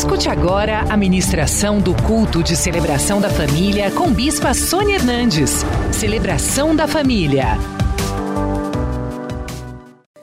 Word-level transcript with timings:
Escute 0.00 0.30
agora 0.30 0.80
a 0.90 0.96
ministração 0.96 1.78
do 1.78 1.94
culto 2.04 2.42
de 2.42 2.56
celebração 2.56 3.20
da 3.20 3.28
família 3.28 3.90
com 3.90 4.10
Bispa 4.10 4.54
Sônia 4.54 4.94
Hernandes. 4.94 5.56
Celebração 5.92 6.74
da 6.74 6.88
família. 6.88 7.48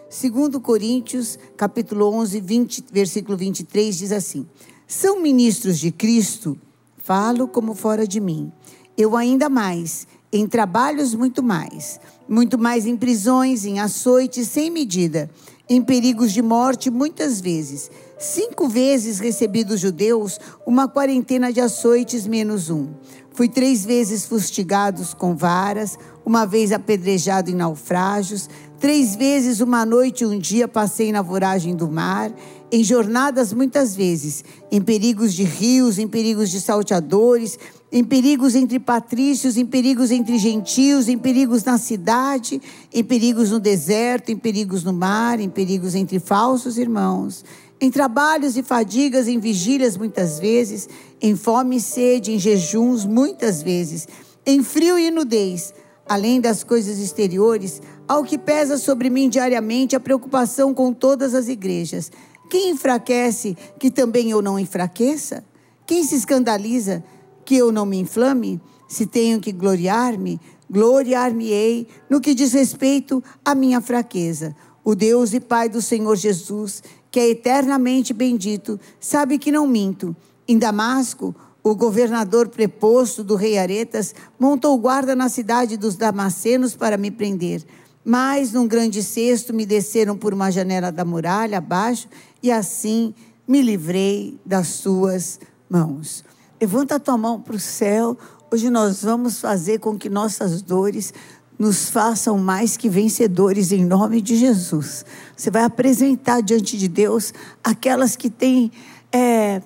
Segundo 0.10 0.60
Coríntios, 0.60 1.38
capítulo 1.56 2.12
11, 2.12 2.42
20, 2.42 2.86
versículo 2.92 3.38
23 3.38 3.96
diz 3.96 4.12
assim: 4.12 4.48
São 4.88 5.22
ministros 5.22 5.78
de 5.78 5.92
Cristo, 5.92 6.58
falo 6.98 7.48
como 7.48 7.76
fora 7.76 8.08
de 8.08 8.20
mim. 8.20 8.52
Eu 8.98 9.16
ainda 9.16 9.48
mais, 9.48 10.08
em 10.34 10.48
trabalhos 10.48 11.14
muito 11.14 11.44
mais, 11.44 12.00
muito 12.28 12.58
mais 12.58 12.88
em 12.88 12.98
prisões, 12.98 13.64
em 13.64 13.80
açoites 13.80 14.48
sem 14.48 14.72
medida, 14.72 15.30
em 15.70 15.84
perigos 15.84 16.34
de 16.34 16.42
morte 16.42 16.90
muitas 16.90 17.40
vezes. 17.40 17.92
Cinco 18.20 18.68
vezes 18.68 19.20
recebi 19.20 19.64
dos 19.64 19.80
judeus 19.80 20.40
uma 20.66 20.88
quarentena 20.88 21.54
de 21.54 21.62
açoites 21.62 22.26
menos 22.26 22.70
um. 22.72 22.88
Fui 23.32 23.48
três 23.48 23.86
vezes 23.86 24.26
fustigados 24.26 25.14
com 25.14 25.36
varas, 25.36 26.00
uma 26.26 26.44
vez 26.44 26.72
apedrejado 26.72 27.52
em 27.52 27.54
naufrágios, 27.54 28.50
três 28.80 29.16
vezes 29.16 29.62
uma 29.62 29.86
noite 29.86 30.24
e 30.24 30.26
um 30.26 30.40
dia 30.40 30.68
passei 30.68 31.12
na 31.12 31.22
voragem 31.22 31.76
do 31.76 31.88
mar, 31.88 32.34
em 32.72 32.84
jornadas 32.84 33.54
muitas 33.54 33.96
vezes, 33.96 34.44
em 34.72 34.82
perigos 34.82 35.36
de 35.36 35.44
rios, 35.44 36.00
em 36.00 36.08
perigos 36.08 36.50
de 36.50 36.60
salteadores, 36.60 37.60
em 37.92 38.04
perigos 38.04 38.56
entre 38.56 38.80
patrícios, 38.80 39.56
em 39.56 39.66
perigos 39.66 40.12
entre 40.12 40.40
gentios, 40.40 41.08
em 41.08 41.18
perigos 41.18 41.64
na 41.64 41.78
cidade, 41.78 42.60
em 42.92 43.04
perigos 43.04 43.52
no 43.52 43.60
deserto, 43.60 44.32
em 44.32 44.36
perigos 44.36 44.84
no 44.84 44.92
mar, 44.92 45.40
em 45.40 45.50
perigos 45.50 45.94
entre 45.96 46.20
falsos 46.20 46.78
irmãos, 46.78 47.46
em 47.80 47.92
trabalhos 47.92 48.58
e 48.58 48.64
fadigas, 48.64 49.28
em 49.28 49.40
vigílias 49.40 49.96
muitas 49.96 50.40
vezes, 50.40 50.90
em 51.22 51.36
fome 51.36 51.78
e 51.78 51.82
sede, 51.82 52.32
em 52.32 52.40
jejuns 52.40 53.06
muitas 53.06 53.62
vezes, 53.62 54.08
em 54.46 54.64
frio 54.64 54.98
e 54.98 55.12
nudez, 55.12 55.74
além 56.08 56.42
das 56.42 56.64
coisas 56.64 56.98
exteriores, 56.98 57.82
ao 58.08 58.24
que 58.24 58.38
pesa 58.38 58.78
sobre 58.78 59.10
mim 59.10 59.30
diariamente 59.30 59.96
a 59.96 60.00
preocupação 60.00 60.74
com 60.74 60.94
todas 60.94 61.36
as 61.36 61.48
igrejas. 61.48 62.12
Quem 62.50 62.72
enfraquece, 62.72 63.58
que 63.78 63.92
também 63.92 64.32
eu 64.32 64.42
não 64.42 64.58
enfraqueça? 64.58 65.44
Quem 65.86 66.04
se 66.04 66.16
escandaliza, 66.16 67.04
que 67.44 67.56
eu 67.56 67.72
não 67.72 67.86
me 67.86 67.98
inflame? 67.98 68.62
Se 68.88 69.06
tenho 69.06 69.40
que 69.42 69.52
gloriar-me, 69.52 70.40
gloriar-me-ei 70.70 71.88
no 72.10 72.22
que 72.22 72.34
diz 72.34 72.54
respeito 72.54 73.22
à 73.44 73.54
minha 73.54 73.82
fraqueza. 73.82 74.56
O 74.84 74.96
Deus 74.96 75.34
e 75.34 75.40
Pai 75.42 75.68
do 75.68 75.82
Senhor 75.82 76.16
Jesus, 76.16 76.82
que 77.12 77.20
é 77.20 77.30
eternamente 77.30 78.14
bendito, 78.14 78.80
sabe 79.00 79.38
que 79.38 79.52
não 79.52 79.68
minto. 79.68 80.16
Em 80.48 80.58
Damasco, 80.58 81.36
o 81.64 81.76
governador 81.76 82.48
preposto 82.48 83.24
do 83.24 83.36
rei 83.36 83.58
Aretas 83.58 84.16
montou 84.40 84.78
guarda 84.78 85.16
na 85.16 85.28
cidade 85.28 85.76
dos 85.76 85.96
Damascenos 85.96 86.76
para 86.76 86.98
me 86.98 87.12
prender. 87.12 87.64
Mas 88.06 88.54
num 88.54 88.68
grande 88.68 89.04
cesto 89.04 89.54
me 89.54 89.66
desceram 89.66 90.18
por 90.18 90.34
uma 90.34 90.50
janela 90.50 90.92
da 90.92 91.04
muralha 91.04 91.58
abaixo 91.58 92.08
e 92.42 92.50
assim 92.50 93.14
me 93.46 93.62
livrei 93.62 94.40
das 94.46 94.68
suas 94.68 95.40
mãos. 95.70 96.24
Levanta 96.60 96.96
a 96.96 97.00
tua 97.00 97.18
mão 97.18 97.42
para 97.42 97.56
o 97.56 97.60
céu. 97.60 98.18
Hoje 98.50 98.70
nós 98.70 99.04
vamos 99.04 99.42
fazer 99.42 99.80
com 99.80 99.98
que 99.98 100.10
nossas 100.10 100.62
dores 100.62 101.14
nos 101.58 101.90
façam 101.90 102.38
mais 102.38 102.78
que 102.78 102.88
vencedores 102.88 103.72
em 103.72 103.84
nome 103.84 104.22
de 104.22 104.36
Jesus. 104.36 105.06
Você 105.36 105.50
vai 105.50 105.64
apresentar 105.64 106.42
diante 106.42 106.78
de 106.78 106.88
Deus 106.88 107.34
aquelas 107.64 108.16
que 108.16 108.30
têm 108.30 108.72
é, 109.12 109.62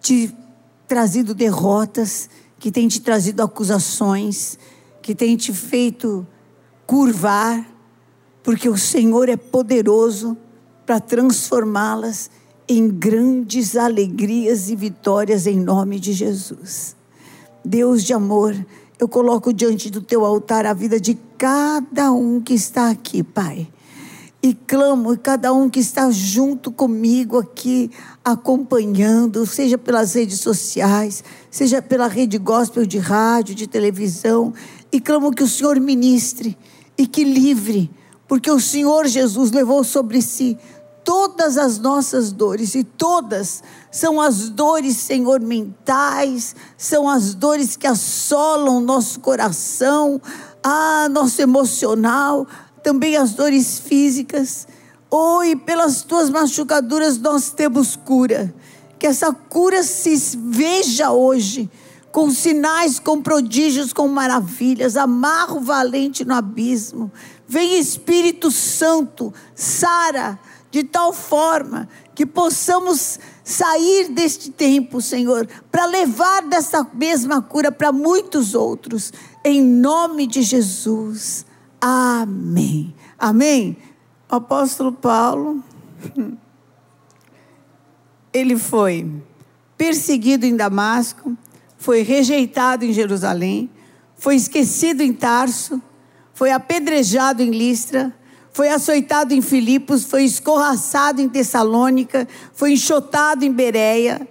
te 0.00 0.34
trazido 0.88 1.34
derrotas, 1.34 2.28
que 2.58 2.70
têm 2.70 2.88
te 2.88 3.00
trazido 3.00 3.42
acusações, 3.42 4.58
que 5.02 5.14
têm 5.14 5.36
te 5.36 5.52
feito 5.52 6.26
curvar, 6.86 7.66
porque 8.42 8.68
o 8.68 8.76
Senhor 8.76 9.28
é 9.28 9.36
poderoso 9.36 10.36
para 10.86 10.98
transformá-las 10.98 12.30
em 12.68 12.88
grandes 12.88 13.76
alegrias 13.76 14.70
e 14.70 14.76
vitórias 14.76 15.46
em 15.46 15.60
nome 15.60 16.00
de 16.00 16.12
Jesus. 16.12 16.96
Deus 17.64 18.02
de 18.02 18.12
amor, 18.12 18.54
eu 19.00 19.08
coloco 19.08 19.50
diante 19.50 19.88
do 19.88 20.02
teu 20.02 20.26
altar 20.26 20.66
a 20.66 20.74
vida 20.74 21.00
de 21.00 21.18
cada 21.38 22.12
um 22.12 22.38
que 22.38 22.52
está 22.52 22.90
aqui, 22.90 23.22
Pai. 23.22 23.66
E 24.42 24.52
clamo, 24.52 25.16
cada 25.16 25.54
um 25.54 25.70
que 25.70 25.80
está 25.80 26.10
junto 26.10 26.70
comigo 26.70 27.38
aqui, 27.38 27.90
acompanhando, 28.22 29.46
seja 29.46 29.78
pelas 29.78 30.14
redes 30.14 30.40
sociais, 30.40 31.24
seja 31.50 31.80
pela 31.80 32.08
rede 32.08 32.36
gospel 32.36 32.84
de 32.84 32.98
rádio, 32.98 33.54
de 33.54 33.66
televisão, 33.66 34.52
e 34.92 35.00
clamo 35.00 35.32
que 35.32 35.42
o 35.42 35.48
Senhor 35.48 35.80
ministre 35.80 36.56
e 36.96 37.06
que 37.06 37.24
livre, 37.24 37.90
porque 38.28 38.50
o 38.50 38.60
Senhor 38.60 39.06
Jesus 39.06 39.50
levou 39.50 39.82
sobre 39.82 40.20
si 40.20 40.58
todas 41.10 41.58
as 41.58 41.76
nossas 41.76 42.30
dores, 42.30 42.76
e 42.76 42.84
todas 42.84 43.64
são 43.90 44.20
as 44.20 44.48
dores, 44.48 44.96
Senhor, 44.96 45.40
mentais, 45.40 46.54
são 46.78 47.08
as 47.08 47.34
dores 47.34 47.76
que 47.76 47.88
assolam 47.88 48.78
nosso 48.78 49.18
coração, 49.18 50.22
ah, 50.62 51.08
nosso 51.10 51.42
emocional, 51.42 52.46
também 52.80 53.16
as 53.16 53.32
dores 53.32 53.80
físicas. 53.80 54.68
Oh, 55.10 55.42
e 55.42 55.56
pelas 55.56 56.02
tuas 56.02 56.30
machucaduras 56.30 57.18
nós 57.18 57.50
temos 57.50 57.96
cura. 57.96 58.54
Que 58.96 59.08
essa 59.08 59.32
cura 59.32 59.82
se 59.82 60.14
veja 60.36 61.10
hoje, 61.10 61.68
com 62.12 62.30
sinais, 62.30 63.00
com 63.00 63.20
prodígios, 63.20 63.92
com 63.92 64.06
maravilhas. 64.06 64.96
Amarra 64.96 65.54
o 65.54 65.60
valente 65.60 66.24
no 66.24 66.34
abismo. 66.34 67.10
Vem 67.48 67.80
Espírito 67.80 68.48
Santo, 68.48 69.34
Sara 69.56 70.38
de 70.70 70.84
tal 70.84 71.12
forma 71.12 71.88
que 72.14 72.24
possamos 72.24 73.18
sair 73.42 74.08
deste 74.08 74.50
tempo, 74.50 75.00
Senhor, 75.00 75.48
para 75.70 75.86
levar 75.86 76.42
dessa 76.42 76.86
mesma 76.92 77.42
cura 77.42 77.72
para 77.72 77.90
muitos 77.90 78.54
outros, 78.54 79.12
em 79.44 79.62
nome 79.62 80.26
de 80.26 80.42
Jesus. 80.42 81.44
Amém. 81.80 82.94
Amém. 83.18 83.76
O 84.30 84.36
apóstolo 84.36 84.92
Paulo, 84.92 85.62
ele 88.32 88.56
foi 88.56 89.10
perseguido 89.76 90.46
em 90.46 90.54
Damasco, 90.54 91.36
foi 91.76 92.02
rejeitado 92.02 92.84
em 92.84 92.92
Jerusalém, 92.92 93.70
foi 94.14 94.36
esquecido 94.36 95.02
em 95.02 95.12
Tarso, 95.12 95.82
foi 96.34 96.52
apedrejado 96.52 97.42
em 97.42 97.50
Listra, 97.50 98.14
foi 98.60 98.68
açoitado 98.68 99.32
em 99.32 99.40
Filipos, 99.40 100.04
foi 100.04 100.22
escorraçado 100.22 101.22
em 101.22 101.30
Tessalônica, 101.30 102.28
foi 102.52 102.72
enxotado 102.72 103.42
em 103.42 103.50
Bereia, 103.50 104.28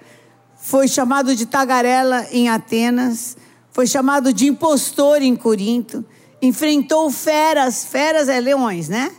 foi 0.56 0.88
chamado 0.88 1.36
de 1.36 1.48
tagarela 1.48 2.28
em 2.32 2.48
Atenas, 2.48 3.36
foi 3.72 3.88
chamado 3.88 4.32
de 4.32 4.46
impostor 4.46 5.24
em 5.24 5.36
Corinto, 5.36 6.06
enfrentou 6.40 7.10
feras, 7.10 7.84
feras 7.84 8.30
é 8.30 8.40
leões, 8.40 8.88
né? 8.88 9.12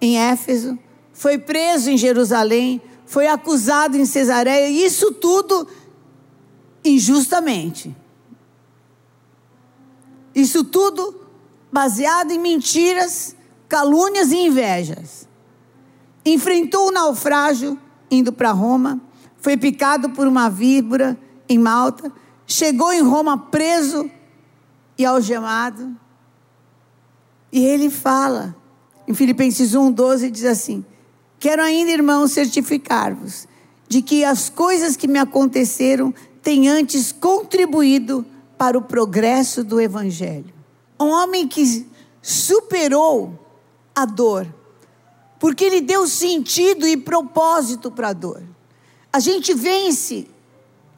Em 0.00 0.20
Éfeso, 0.20 0.78
foi 1.12 1.36
preso 1.36 1.90
em 1.90 1.98
Jerusalém, 1.98 2.80
foi 3.04 3.26
acusado 3.26 3.96
em 3.96 4.06
Cesareia, 4.06 4.68
isso 4.68 5.10
tudo 5.14 5.66
injustamente. 6.84 7.92
Isso 10.32 10.62
tudo 10.62 11.26
baseado 11.72 12.30
em 12.30 12.38
mentiras 12.38 13.33
calúnias 13.68 14.32
e 14.32 14.36
invejas. 14.36 15.28
Enfrentou 16.24 16.88
o 16.88 16.92
naufrágio 16.92 17.78
indo 18.10 18.32
para 18.32 18.52
Roma, 18.52 19.00
foi 19.40 19.56
picado 19.56 20.10
por 20.10 20.26
uma 20.26 20.48
víbora 20.48 21.18
em 21.48 21.58
Malta, 21.58 22.10
chegou 22.46 22.92
em 22.92 23.02
Roma 23.02 23.36
preso 23.36 24.10
e 24.96 25.04
algemado. 25.04 25.94
E 27.52 27.64
ele 27.64 27.90
fala, 27.90 28.56
em 29.06 29.14
Filipenses 29.14 29.72
1,12, 29.72 30.30
diz 30.30 30.44
assim: 30.44 30.84
Quero 31.38 31.62
ainda, 31.62 31.90
irmãos, 31.90 32.32
certificar-vos 32.32 33.46
de 33.86 34.00
que 34.00 34.24
as 34.24 34.48
coisas 34.48 34.96
que 34.96 35.06
me 35.06 35.18
aconteceram 35.18 36.12
têm 36.42 36.68
antes 36.68 37.12
contribuído 37.12 38.24
para 38.56 38.78
o 38.78 38.82
progresso 38.82 39.62
do 39.62 39.80
Evangelho. 39.80 40.52
Um 40.98 41.08
homem 41.10 41.46
que 41.46 41.86
superou 42.22 43.38
a 43.94 44.04
dor, 44.04 44.46
porque 45.38 45.64
Ele 45.64 45.80
deu 45.80 46.06
sentido 46.06 46.86
e 46.86 46.96
propósito 46.96 47.90
para 47.90 48.08
a 48.08 48.12
dor. 48.12 48.42
A 49.12 49.20
gente 49.20 49.54
vence 49.54 50.28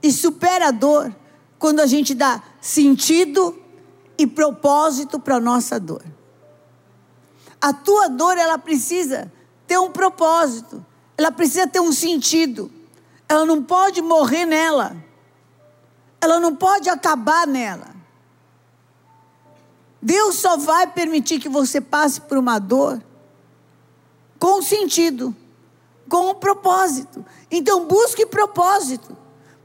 e 0.03 0.13
supera 0.13 0.69
a 0.69 0.71
dor 0.71 1.15
quando 1.59 1.81
a 1.81 1.87
gente 1.87 2.15
dá 2.15 2.43
sentido 2.61 3.59
e 4.19 4.27
propósito 4.27 5.19
para 5.19 5.37
a 5.37 5.41
nossa 5.41 5.79
dor. 5.79 6.03
A 7.61 7.73
tua 7.73 8.09
dor, 8.09 8.39
ela 8.39 8.59
precisa 8.59 9.33
ter 9.67 9.79
um 9.79 9.91
propósito, 9.91 10.85
ela 11.17 11.33
precisa 11.33 11.67
ter 11.67 11.81
um 11.81 11.93
sentido, 11.93 12.71
Ela 13.29 13.45
não 13.45 13.63
pode 13.63 14.01
morrer 14.01 14.47
nela. 14.47 14.97
Ela 16.21 16.39
não 16.39 16.55
pode 16.55 16.89
acabar 16.89 17.47
nela. 17.47 17.96
Deus 20.07 20.37
só 20.37 20.57
vai 20.57 20.87
permitir 20.87 21.41
que 21.41 21.49
você 21.49 21.81
passe 21.81 22.21
por 22.21 22.39
uma 22.39 22.61
dor 22.61 23.03
com 24.39 24.63
sentido, 24.63 25.35
com 26.09 26.31
um 26.31 26.35
propósito. 26.37 27.27
Então 27.51 27.87
busque 27.87 28.25
propósito. 28.25 29.17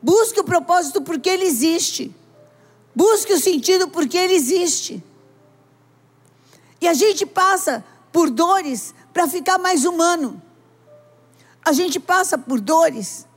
Busque 0.02 0.40
o 0.40 0.44
propósito 0.44 1.00
porque 1.00 1.30
ele 1.30 1.46
existe. 1.46 2.12
Busque 2.96 3.34
o 3.34 3.40
sentido 3.40 3.88
porque 3.90 4.18
ele 4.18 4.34
existe. 4.34 5.04
E 6.82 6.88
a 6.88 6.94
gente 6.96 7.24
passa 7.24 7.86
por 8.12 8.32
dores 8.32 8.96
para 9.14 9.28
ficar 9.28 9.60
mais 9.60 9.86
humano. 9.86 10.42
A 11.64 11.72
gente 11.72 12.00
passa 12.00 12.36
por 12.36 12.60
dores 12.60 13.28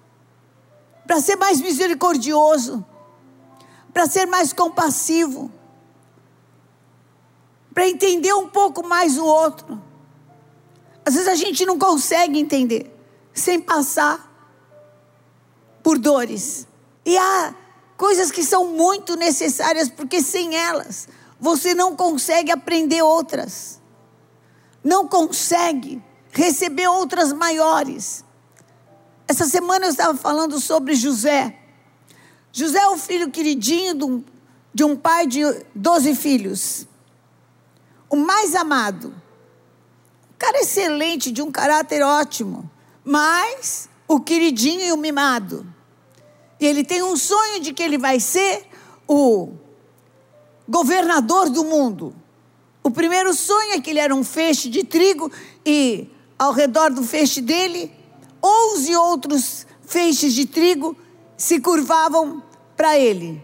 para 1.07 1.21
ser 1.21 1.37
mais 1.37 1.61
misericordioso, 1.61 2.83
para 3.93 4.07
ser 4.07 4.25
mais 4.25 4.55
compassivo, 4.55 5.53
para 7.75 7.89
entender 7.89 8.33
um 8.33 8.49
pouco 8.49 8.87
mais 8.87 9.19
o 9.19 9.25
outro. 9.27 9.83
Às 11.05 11.15
vezes 11.15 11.29
a 11.29 11.35
gente 11.35 11.67
não 11.67 11.79
consegue 11.79 12.39
entender 12.39 12.91
sem 13.35 13.61
passar 13.61 14.33
por 15.83 15.99
dores. 15.99 16.67
E 17.05 17.19
há 17.19 17.55
coisas 17.97 18.31
que 18.31 18.43
são 18.43 18.69
muito 18.69 19.17
necessárias, 19.17 19.91
porque 19.91 20.23
sem 20.23 20.57
elas 20.57 21.09
você 21.39 21.75
não 21.75 21.95
consegue 21.95 22.51
aprender 22.51 23.03
outras, 23.03 23.79
não 24.83 25.07
consegue 25.07 26.03
receber 26.31 26.89
outras 26.89 27.35
maiores. 27.35 28.25
Essa 29.29 29.45
semana 29.45 29.87
eu 29.87 29.91
estava 29.91 30.17
falando 30.17 30.59
sobre 30.59 30.95
José. 30.95 31.59
José 32.51 32.79
é 32.79 32.89
o 32.89 32.97
filho 32.97 33.31
queridinho 33.31 33.95
de 33.95 34.05
um, 34.05 34.25
de 34.73 34.85
um 34.85 34.97
pai 34.97 35.27
de 35.27 35.43
doze 35.75 36.15
filhos. 36.15 36.87
O 38.15 38.17
mais 38.17 38.55
amado. 38.55 39.09
Um 39.09 40.39
cara 40.39 40.61
excelente, 40.61 41.33
de 41.33 41.43
um 41.43 41.51
caráter 41.51 42.01
ótimo. 42.01 42.71
Mas 43.05 43.89
o 44.07 44.21
queridinho 44.21 44.83
e 44.83 44.93
o 44.93 44.97
mimado. 44.97 45.67
E 46.61 46.65
ele 46.65 46.85
tem 46.85 47.03
um 47.03 47.17
sonho 47.17 47.59
de 47.59 47.73
que 47.73 47.83
ele 47.83 47.99
vai 47.99 48.21
ser 48.21 48.69
o 49.09 49.55
governador 50.69 51.51
do 51.51 51.65
mundo. 51.65 52.15
O 52.85 52.91
primeiro 52.93 53.35
sonho 53.35 53.73
é 53.73 53.81
que 53.81 53.91
ele 53.91 53.99
era 53.99 54.15
um 54.15 54.23
feixe 54.23 54.69
de 54.69 54.85
trigo 54.85 55.29
e 55.67 56.09
ao 56.39 56.53
redor 56.53 56.93
do 56.93 57.03
feixe 57.03 57.41
dele, 57.41 57.91
onze 58.41 58.95
outros 58.95 59.67
feixes 59.83 60.35
de 60.35 60.47
trigo 60.47 60.97
se 61.37 61.59
curvavam 61.59 62.41
para 62.77 62.97
ele. 62.97 63.43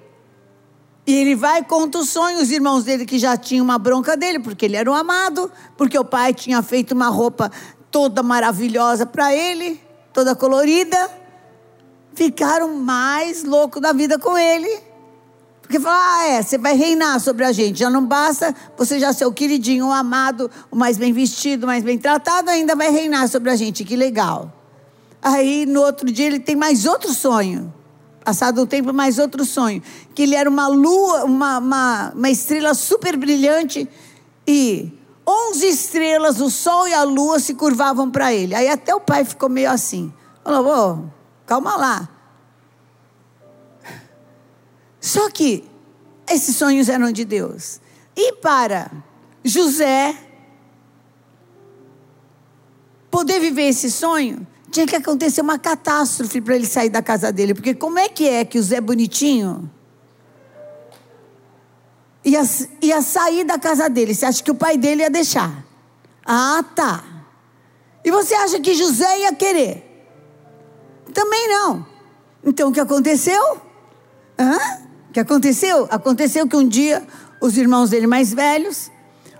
E 1.11 1.13
ele 1.13 1.35
vai 1.35 1.65
conta 1.65 1.99
o 1.99 2.05
sonho, 2.05 2.41
os 2.41 2.53
irmãos 2.53 2.85
dele 2.85 3.05
que 3.05 3.19
já 3.19 3.37
tinham 3.37 3.65
uma 3.65 3.81
bronca 3.81 4.17
dele, 4.17 4.39
porque 4.39 4.65
ele 4.65 4.77
era 4.77 4.89
o 4.89 4.95
amado, 4.95 5.51
porque 5.77 5.99
o 5.99 6.05
pai 6.05 6.33
tinha 6.33 6.63
feito 6.63 6.93
uma 6.93 7.09
roupa 7.09 7.51
toda 7.91 8.23
maravilhosa 8.23 9.05
para 9.05 9.35
ele, 9.35 9.83
toda 10.13 10.37
colorida, 10.37 11.11
ficaram 12.15 12.77
mais 12.77 13.43
loucos 13.43 13.83
da 13.83 13.93
vida 13.93 14.21
com 14.21 14.39
ele. 14.39 14.71
Porque 15.61 15.81
falaram, 15.81 16.01
ah, 16.01 16.27
é, 16.29 16.43
você 16.43 16.57
vai 16.57 16.77
reinar 16.77 17.19
sobre 17.19 17.45
a 17.45 17.51
gente. 17.51 17.81
Já 17.81 17.91
não 17.91 18.07
basta 18.07 18.55
você 18.79 19.01
já 19.01 19.13
ser 19.13 19.25
o 19.25 19.33
queridinho, 19.33 19.89
o 19.89 19.93
amado, 19.93 20.49
o 20.71 20.77
mais 20.77 20.97
bem 20.97 21.13
vestido, 21.13 21.65
o 21.65 21.67
mais 21.67 21.83
bem 21.83 21.99
tratado, 21.99 22.51
ainda 22.51 22.77
vai 22.77 22.89
reinar 22.93 23.29
sobre 23.29 23.51
a 23.51 23.57
gente. 23.57 23.85
Que 23.85 23.97
legal. 23.97 24.53
Aí 25.21 25.67
no 25.67 25.81
outro 25.81 26.09
dia 26.09 26.27
ele 26.27 26.39
tem 26.39 26.55
mais 26.55 26.87
outro 26.87 27.13
sonho. 27.13 27.75
Passado 28.25 28.63
um 28.63 28.67
tempo, 28.67 28.93
mais 28.93 29.19
outro 29.19 29.45
sonho. 29.45 29.83
Que 30.15 30.23
ele 30.23 30.35
era 30.35 30.49
uma 30.49 30.69
lua, 30.69 31.25
uma, 31.25 31.59
uma, 31.59 32.13
uma 32.15 32.31
estrela 32.31 32.75
super 32.75 33.17
brilhante 33.17 33.89
e 34.47 34.93
onze 35.27 35.69
estrelas, 35.69 36.41
o 36.41 36.51
sol 36.51 36.89
e 36.89 36.95
a 36.95 37.03
lua 37.03 37.39
se 37.39 37.55
curvavam 37.55 38.11
para 38.11 38.33
ele. 38.33 38.55
Aí 38.55 38.69
até 38.69 38.95
o 38.95 39.01
pai 39.01 39.25
ficou 39.25 39.49
meio 39.49 39.71
assim. 39.71 40.13
Falou, 40.45 40.67
oh, 40.67 41.11
calma 41.47 41.77
lá. 41.77 42.09
Só 45.01 45.31
que 45.31 45.65
esses 46.29 46.57
sonhos 46.57 46.89
eram 46.89 47.11
de 47.11 47.25
Deus. 47.25 47.81
E 48.17 48.35
para 48.35 48.91
José 49.45 50.15
poder 53.11 53.41
viver 53.41 53.69
esse 53.69 53.91
sonho, 53.91 54.47
tinha 54.71 54.87
que 54.87 54.97
acontecer 54.97 55.41
uma 55.41 55.59
catástrofe 55.59 56.41
para 56.41 56.55
ele 56.55 56.67
sair 56.67 56.89
da 56.89 57.03
casa 57.03 57.33
dele. 57.33 57.55
Porque 57.55 57.75
como 57.75 57.99
é 57.99 58.09
que 58.09 58.29
é 58.29 58.45
que 58.45 58.59
o 58.59 58.63
Zé 58.63 58.81
Bonitinho 58.81 59.71
ia, 62.25 62.43
ia 62.81 63.03
sair 63.03 63.45
da 63.45 63.59
casa 63.59 63.89
dele? 63.89 64.15
Você 64.15 64.25
acha 64.25 64.43
que 64.43 64.51
o 64.51 64.55
pai 64.55 64.79
dele 64.79 65.03
ia 65.03 65.11
deixar? 65.11 65.65
Ah, 66.25 66.65
tá. 66.75 67.03
E 68.05 68.11
você 68.11 68.35
acha 68.35 68.61
que 68.61 68.75
José 68.75 69.21
ia 69.21 69.35
querer? 69.35 69.87
Também 71.13 71.49
não. 71.49 71.85
Então 72.45 72.71
o 72.71 72.73
que 72.73 72.81
aconteceu? 72.81 73.61
Hã? 74.39 74.59
O 75.09 75.13
que 75.13 75.21
aconteceu? 75.21 75.89
Aconteceu 75.91 76.47
que 76.47 76.57
um 76.57 76.67
dia 76.67 77.07
os 77.41 77.59
irmãos 77.59 77.91
dele 77.91 78.07
mais 78.07 78.33
velhos 78.33 78.91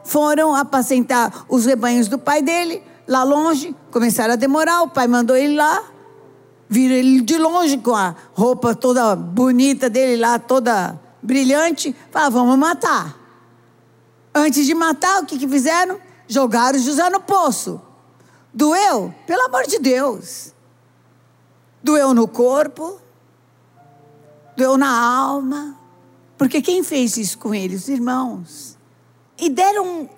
foram 0.05 0.55
apacentar 0.55 1.47
os 1.49 1.65
rebanhos 1.65 2.09
do 2.09 2.19
pai 2.19 2.43
dele 2.43 2.83
lá 3.11 3.25
longe, 3.25 3.75
começaram 3.91 4.35
a 4.35 4.37
demorar, 4.37 4.83
o 4.83 4.89
pai 4.89 5.09
mandou 5.09 5.37
ele 5.37 5.57
lá, 5.57 5.83
viram 6.69 6.95
ele 6.95 7.21
de 7.23 7.37
longe 7.39 7.77
com 7.79 7.93
a 7.93 8.15
roupa 8.33 8.73
toda 8.73 9.17
bonita 9.17 9.91
dele 9.91 10.23
lá, 10.23 10.39
toda 10.39 10.97
brilhante, 11.21 11.95
falaram, 12.13 12.33
vamos 12.33 12.57
matar. 12.57 13.19
Antes 14.33 14.65
de 14.65 14.75
matar, 14.77 15.25
o 15.25 15.27
que, 15.27 15.37
que 15.37 15.49
fizeram? 15.49 15.99
Jogaram 16.29 16.79
José 16.79 17.11
no 17.11 17.19
poço. 17.19 17.81
Doeu? 18.55 19.13
Pelo 19.27 19.43
amor 19.47 19.67
de 19.67 19.81
Deus. 19.81 20.55
Doeu 21.83 22.15
no 22.15 22.29
corpo, 22.29 23.01
doeu 24.57 24.79
na 24.79 24.89
alma. 24.89 25.77
Porque 26.39 26.63
quem 26.63 26.85
fez 26.85 27.17
isso 27.17 27.39
com 27.39 27.53
ele? 27.53 27.75
Os 27.75 27.89
irmãos. 27.89 28.79
E 29.37 29.51
deram 29.51 29.85
um, 29.85 30.09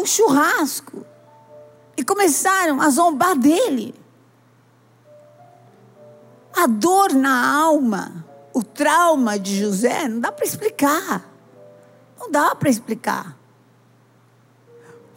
um 0.00 0.06
churrasco 0.06 1.11
e 1.96 2.04
começaram 2.04 2.80
a 2.80 2.88
zombar 2.90 3.36
dele. 3.36 3.94
A 6.54 6.66
dor 6.66 7.12
na 7.12 7.56
alma, 7.62 8.24
o 8.52 8.62
trauma 8.62 9.38
de 9.38 9.58
José, 9.58 10.08
não 10.08 10.20
dá 10.20 10.30
para 10.30 10.44
explicar. 10.44 11.28
Não 12.18 12.30
dá 12.30 12.54
para 12.54 12.70
explicar. 12.70 13.36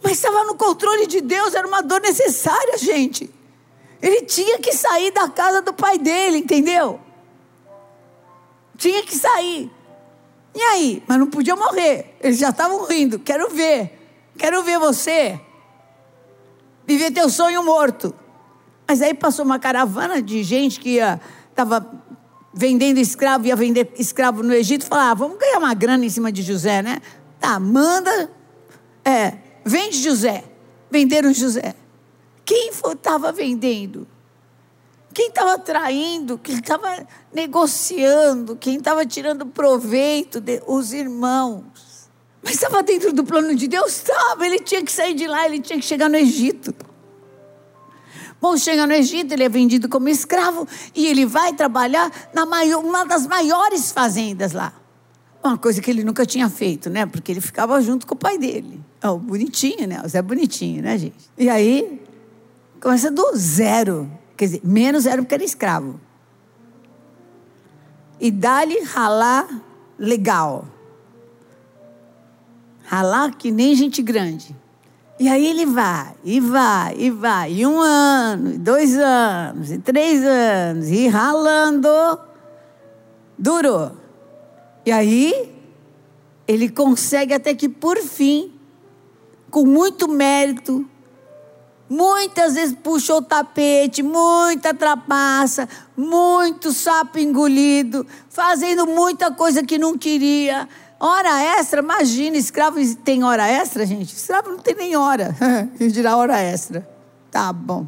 Mas 0.02 0.12
estava 0.12 0.44
no 0.44 0.54
controle 0.54 1.06
de 1.06 1.20
Deus, 1.20 1.54
era 1.54 1.66
uma 1.66 1.82
dor 1.82 2.00
necessária, 2.00 2.78
gente. 2.78 3.32
Ele 4.00 4.22
tinha 4.22 4.58
que 4.58 4.72
sair 4.72 5.10
da 5.10 5.28
casa 5.28 5.62
do 5.62 5.72
pai 5.72 5.98
dele, 5.98 6.38
entendeu? 6.38 7.00
Tinha 8.76 9.02
que 9.02 9.16
sair. 9.16 9.70
E 10.54 10.60
aí? 10.60 11.02
Mas 11.06 11.18
não 11.18 11.28
podia 11.28 11.56
morrer. 11.56 12.16
Eles 12.20 12.38
já 12.38 12.50
estavam 12.50 12.84
rindo. 12.84 13.18
Quero 13.18 13.50
ver. 13.50 13.92
Quero 14.38 14.62
ver 14.62 14.78
você 14.78 15.40
viver 16.86 17.10
teu 17.10 17.28
sonho 17.28 17.64
morto. 17.64 18.14
Mas 18.86 19.02
aí 19.02 19.14
passou 19.14 19.44
uma 19.44 19.58
caravana 19.58 20.22
de 20.22 20.42
gente 20.42 20.78
que 20.78 20.98
estava 21.50 21.86
vendendo 22.54 22.98
escravo, 22.98 23.46
ia 23.46 23.56
vender 23.56 23.92
escravo 23.98 24.42
no 24.42 24.54
Egito, 24.54 24.86
falava, 24.86 25.10
ah, 25.10 25.14
vamos 25.14 25.38
ganhar 25.38 25.58
uma 25.58 25.74
grana 25.74 26.04
em 26.06 26.08
cima 26.08 26.32
de 26.32 26.42
José, 26.42 26.80
né? 26.80 27.02
Tá, 27.38 27.60
manda, 27.60 28.30
é, 29.04 29.34
vende 29.64 30.02
José. 30.02 30.44
Venderam 30.90 31.34
José. 31.34 31.74
Quem 32.44 32.70
estava 32.70 33.32
vendendo? 33.32 34.06
Quem 35.12 35.28
estava 35.28 35.58
traindo? 35.58 36.38
Quem 36.38 36.56
estava 36.56 37.06
negociando? 37.32 38.56
Quem 38.56 38.76
estava 38.76 39.04
tirando 39.04 39.46
proveito? 39.46 40.40
De, 40.40 40.62
os 40.66 40.92
irmãos. 40.92 41.64
Mas 42.46 42.54
estava 42.54 42.80
dentro 42.80 43.12
do 43.12 43.24
plano 43.24 43.56
de 43.56 43.66
Deus? 43.66 43.96
Estava. 43.96 44.46
Ele 44.46 44.60
tinha 44.60 44.80
que 44.80 44.92
sair 44.92 45.14
de 45.14 45.26
lá, 45.26 45.46
ele 45.46 45.58
tinha 45.58 45.80
que 45.80 45.84
chegar 45.84 46.08
no 46.08 46.16
Egito. 46.16 46.72
Bom, 48.40 48.56
chega 48.56 48.86
no 48.86 48.92
Egito, 48.92 49.34
ele 49.34 49.42
é 49.42 49.48
vendido 49.48 49.88
como 49.88 50.08
escravo 50.08 50.64
e 50.94 51.08
ele 51.08 51.26
vai 51.26 51.52
trabalhar 51.54 52.08
na 52.32 52.46
maior, 52.46 52.84
uma 52.84 53.04
das 53.04 53.26
maiores 53.26 53.90
fazendas 53.90 54.52
lá. 54.52 54.72
Uma 55.42 55.58
coisa 55.58 55.82
que 55.82 55.90
ele 55.90 56.04
nunca 56.04 56.24
tinha 56.24 56.48
feito, 56.48 56.88
né? 56.88 57.04
Porque 57.04 57.32
ele 57.32 57.40
ficava 57.40 57.80
junto 57.82 58.06
com 58.06 58.14
o 58.14 58.16
pai 58.16 58.38
dele. 58.38 58.80
Oh, 59.02 59.18
bonitinho, 59.18 59.88
né? 59.88 60.00
O 60.04 60.08
Zé 60.08 60.18
é 60.18 60.22
bonitinho, 60.22 60.84
né, 60.84 60.96
gente? 60.96 61.28
E 61.36 61.48
aí, 61.50 62.00
começa 62.80 63.10
do 63.10 63.32
zero. 63.34 64.08
Quer 64.36 64.44
dizer, 64.44 64.60
menos 64.62 65.02
zero 65.02 65.22
porque 65.22 65.34
era 65.34 65.44
escravo. 65.44 66.00
E 68.20 68.30
dá-lhe 68.30 68.84
ralar 68.84 69.48
legal 69.98 70.75
ralar 72.86 73.36
que 73.36 73.50
nem 73.50 73.74
gente 73.74 74.00
grande. 74.00 74.54
E 75.18 75.28
aí 75.28 75.46
ele 75.46 75.64
vai, 75.64 76.14
e 76.22 76.40
vai, 76.40 76.94
e 76.98 77.10
vai, 77.10 77.52
e 77.52 77.66
um 77.66 77.80
ano, 77.80 78.52
e 78.52 78.58
dois 78.58 78.96
anos, 78.98 79.70
e 79.70 79.78
três 79.78 80.22
anos, 80.22 80.88
e 80.88 81.08
ralando, 81.08 81.88
durou. 83.38 83.92
E 84.84 84.92
aí 84.92 85.52
ele 86.46 86.68
consegue 86.68 87.32
até 87.32 87.54
que 87.54 87.66
por 87.66 87.96
fim, 87.96 88.52
com 89.50 89.64
muito 89.64 90.06
mérito, 90.06 90.86
muitas 91.88 92.54
vezes 92.54 92.76
puxou 92.82 93.18
o 93.18 93.22
tapete, 93.22 94.02
muita 94.02 94.74
trapaça, 94.74 95.66
muito 95.96 96.72
sapo 96.72 97.18
engolido, 97.18 98.06
fazendo 98.28 98.86
muita 98.86 99.30
coisa 99.30 99.62
que 99.62 99.78
não 99.78 99.96
queria 99.96 100.68
Hora 100.98 101.42
extra, 101.58 101.80
imagina, 101.80 102.36
escravo 102.38 102.78
tem 102.96 103.22
hora 103.22 103.46
extra, 103.46 103.84
gente? 103.84 104.14
Escravo 104.14 104.50
não 104.50 104.58
tem 104.58 104.74
nem 104.74 104.96
hora. 104.96 105.34
E 105.78 105.88
dirá 105.88 106.16
hora 106.16 106.40
extra. 106.40 106.88
Tá 107.30 107.52
bom. 107.52 107.86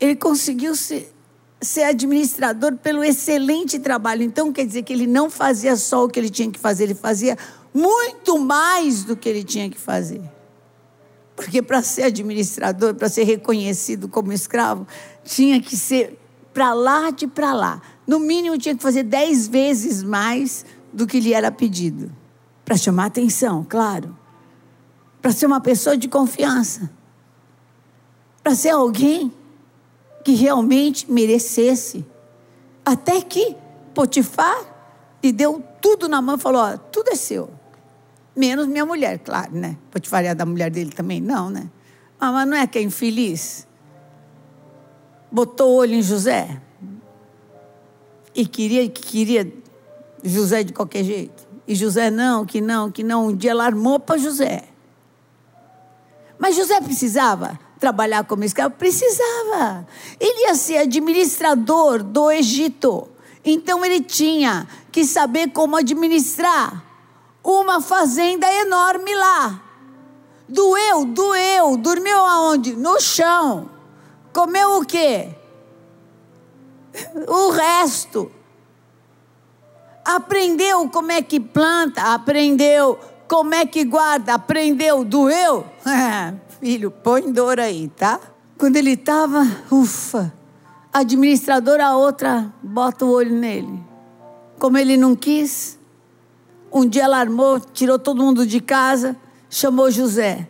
Ele 0.00 0.16
conseguiu 0.16 0.74
ser, 0.74 1.14
ser 1.60 1.84
administrador 1.84 2.76
pelo 2.76 3.04
excelente 3.04 3.78
trabalho. 3.78 4.24
Então, 4.24 4.52
quer 4.52 4.66
dizer 4.66 4.82
que 4.82 4.92
ele 4.92 5.06
não 5.06 5.30
fazia 5.30 5.76
só 5.76 6.04
o 6.04 6.08
que 6.08 6.18
ele 6.18 6.30
tinha 6.30 6.50
que 6.50 6.58
fazer, 6.58 6.84
ele 6.84 6.94
fazia 6.94 7.38
muito 7.72 8.38
mais 8.38 9.04
do 9.04 9.16
que 9.16 9.28
ele 9.28 9.44
tinha 9.44 9.70
que 9.70 9.78
fazer. 9.78 10.20
Porque 11.36 11.62
para 11.62 11.80
ser 11.80 12.04
administrador, 12.04 12.94
para 12.94 13.08
ser 13.08 13.22
reconhecido 13.22 14.08
como 14.08 14.32
escravo, 14.32 14.84
tinha 15.24 15.60
que 15.62 15.76
ser 15.76 16.18
para 16.52 16.74
lá 16.74 17.10
de 17.10 17.28
para 17.28 17.54
lá 17.54 17.80
no 18.06 18.18
mínimo 18.18 18.58
tinha 18.58 18.74
que 18.74 18.82
fazer 18.82 19.04
dez 19.04 19.46
vezes 19.46 20.02
mais 20.02 20.64
do 20.92 21.06
que 21.06 21.20
lhe 21.20 21.32
era 21.32 21.50
pedido. 21.50 22.12
Para 22.64 22.76
chamar 22.76 23.06
atenção, 23.06 23.64
claro. 23.68 24.16
Para 25.20 25.32
ser 25.32 25.46
uma 25.46 25.60
pessoa 25.60 25.96
de 25.96 26.08
confiança. 26.08 26.90
Para 28.42 28.54
ser 28.54 28.70
alguém 28.70 29.32
que 30.24 30.32
realmente 30.32 31.10
merecesse. 31.10 32.04
Até 32.84 33.20
que 33.20 33.56
Potifar 33.94 34.58
lhe 35.22 35.32
deu 35.32 35.62
tudo 35.80 36.08
na 36.08 36.20
mão 36.20 36.36
e 36.36 36.38
falou: 36.38 36.62
ó, 36.62 36.76
tudo 36.76 37.10
é 37.10 37.14
seu. 37.14 37.50
Menos 38.34 38.66
minha 38.66 38.86
mulher, 38.86 39.18
claro, 39.18 39.52
né? 39.52 39.76
Potifar 39.90 40.24
é 40.24 40.34
da 40.34 40.46
mulher 40.46 40.70
dele 40.70 40.90
também? 40.90 41.20
Não, 41.20 41.50
né? 41.50 41.70
Ah, 42.18 42.32
mas 42.32 42.48
não 42.48 42.56
é 42.56 42.66
que 42.66 42.78
é 42.78 42.82
infeliz? 42.82 43.66
Botou 45.30 45.70
o 45.70 45.76
olho 45.76 45.94
em 45.94 46.02
José? 46.02 46.60
E 48.34 48.46
queria 48.46 48.88
que 48.88 49.02
queria 49.02 49.52
José 50.24 50.62
de 50.62 50.72
qualquer 50.72 51.04
jeito. 51.04 51.46
E 51.66 51.74
José 51.74 52.10
não, 52.10 52.44
que 52.44 52.60
não, 52.60 52.90
que 52.90 53.02
não. 53.02 53.28
Um 53.28 53.36
dia 53.36 53.52
ela 53.52 53.64
armou 53.64 53.98
para 53.98 54.18
José. 54.18 54.64
Mas 56.38 56.56
José 56.56 56.80
precisava 56.80 57.58
trabalhar 57.78 58.24
como 58.24 58.44
escravo? 58.44 58.74
Precisava. 58.74 59.86
Ele 60.18 60.46
ia 60.46 60.54
ser 60.54 60.78
administrador 60.78 62.02
do 62.02 62.30
Egito. 62.30 63.08
Então 63.44 63.84
ele 63.84 64.00
tinha 64.00 64.68
que 64.90 65.04
saber 65.04 65.50
como 65.50 65.76
administrar 65.76 66.84
uma 67.42 67.80
fazenda 67.80 68.46
enorme 68.52 69.14
lá. 69.14 69.62
Doeu, 70.48 71.04
doeu. 71.06 71.76
Dormiu 71.76 72.18
aonde? 72.18 72.74
No 72.74 73.00
chão. 73.00 73.70
Comeu 74.32 74.78
o 74.78 74.84
quê? 74.84 75.34
O 77.26 77.50
resto. 77.50 78.30
Aprendeu 80.04 80.88
como 80.88 81.12
é 81.12 81.22
que 81.22 81.38
planta, 81.38 82.12
aprendeu 82.12 82.98
como 83.32 83.54
é 83.54 83.64
que 83.64 83.82
guarda, 83.82 84.34
aprendeu, 84.34 85.04
doeu? 85.04 85.64
filho, 86.60 86.90
põe 86.90 87.32
dor 87.32 87.58
aí, 87.58 87.88
tá? 87.88 88.20
Quando 88.58 88.76
ele 88.76 88.92
estava, 88.92 89.42
ufa, 89.70 90.32
administradora, 90.92 91.86
a 91.86 91.96
outra, 91.96 92.52
bota 92.62 93.06
o 93.06 93.10
olho 93.10 93.34
nele. 93.34 93.82
Como 94.58 94.76
ele 94.76 94.98
não 94.98 95.16
quis, 95.16 95.78
um 96.70 96.86
dia 96.86 97.06
alarmou, 97.06 97.58
tirou 97.58 97.98
todo 97.98 98.22
mundo 98.22 98.46
de 98.46 98.60
casa, 98.60 99.16
chamou 99.48 99.90
José. 99.90 100.46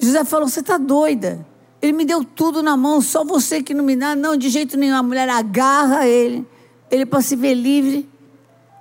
José 0.00 0.24
falou: 0.24 0.48
Você 0.48 0.60
está 0.60 0.78
doida? 0.78 1.46
Ele 1.80 1.92
me 1.92 2.04
deu 2.04 2.24
tudo 2.24 2.62
na 2.62 2.76
mão, 2.76 3.00
só 3.00 3.24
você 3.24 3.62
que 3.62 3.72
não 3.72 3.84
me 3.84 3.94
dá. 3.94 4.16
Não, 4.16 4.36
de 4.36 4.48
jeito 4.48 4.76
nenhum. 4.76 4.96
A 4.96 5.02
mulher 5.02 5.28
agarra 5.28 6.06
ele, 6.06 6.46
ele 6.90 7.06
para 7.06 7.22
se 7.22 7.36
ver 7.36 7.54
livre, 7.54 8.08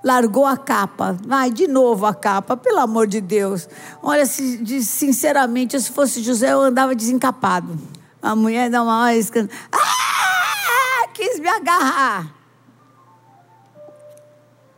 largou 0.03 0.45
a 0.45 0.57
capa. 0.57 1.17
Vai, 1.25 1.51
de 1.51 1.67
novo 1.67 2.05
a 2.05 2.13
capa, 2.13 2.57
pelo 2.57 2.79
amor 2.79 3.07
de 3.07 3.21
Deus. 3.21 3.69
Olha, 4.01 4.25
sinceramente, 4.25 5.79
se 5.79 5.91
fosse 5.91 6.23
José, 6.23 6.53
eu 6.53 6.61
andava 6.61 6.95
desencapado. 6.95 7.77
A 8.21 8.35
mulher 8.35 8.69
dá 8.69 8.81
uma 8.81 9.03
hora 9.03 9.15
escândalo. 9.15 9.57
Ah! 9.71 11.07
Quis 11.13 11.39
me 11.39 11.47
agarrar. 11.47 12.31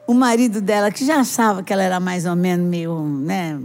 O 0.07 0.13
marido 0.13 0.61
dela, 0.61 0.89
que 0.89 1.05
já 1.05 1.19
achava 1.19 1.61
que 1.61 1.71
ela 1.71 1.83
era 1.83 1.99
mais 1.99 2.25
ou 2.25 2.35
menos 2.35 2.65
meio, 2.65 3.03
né? 3.03 3.59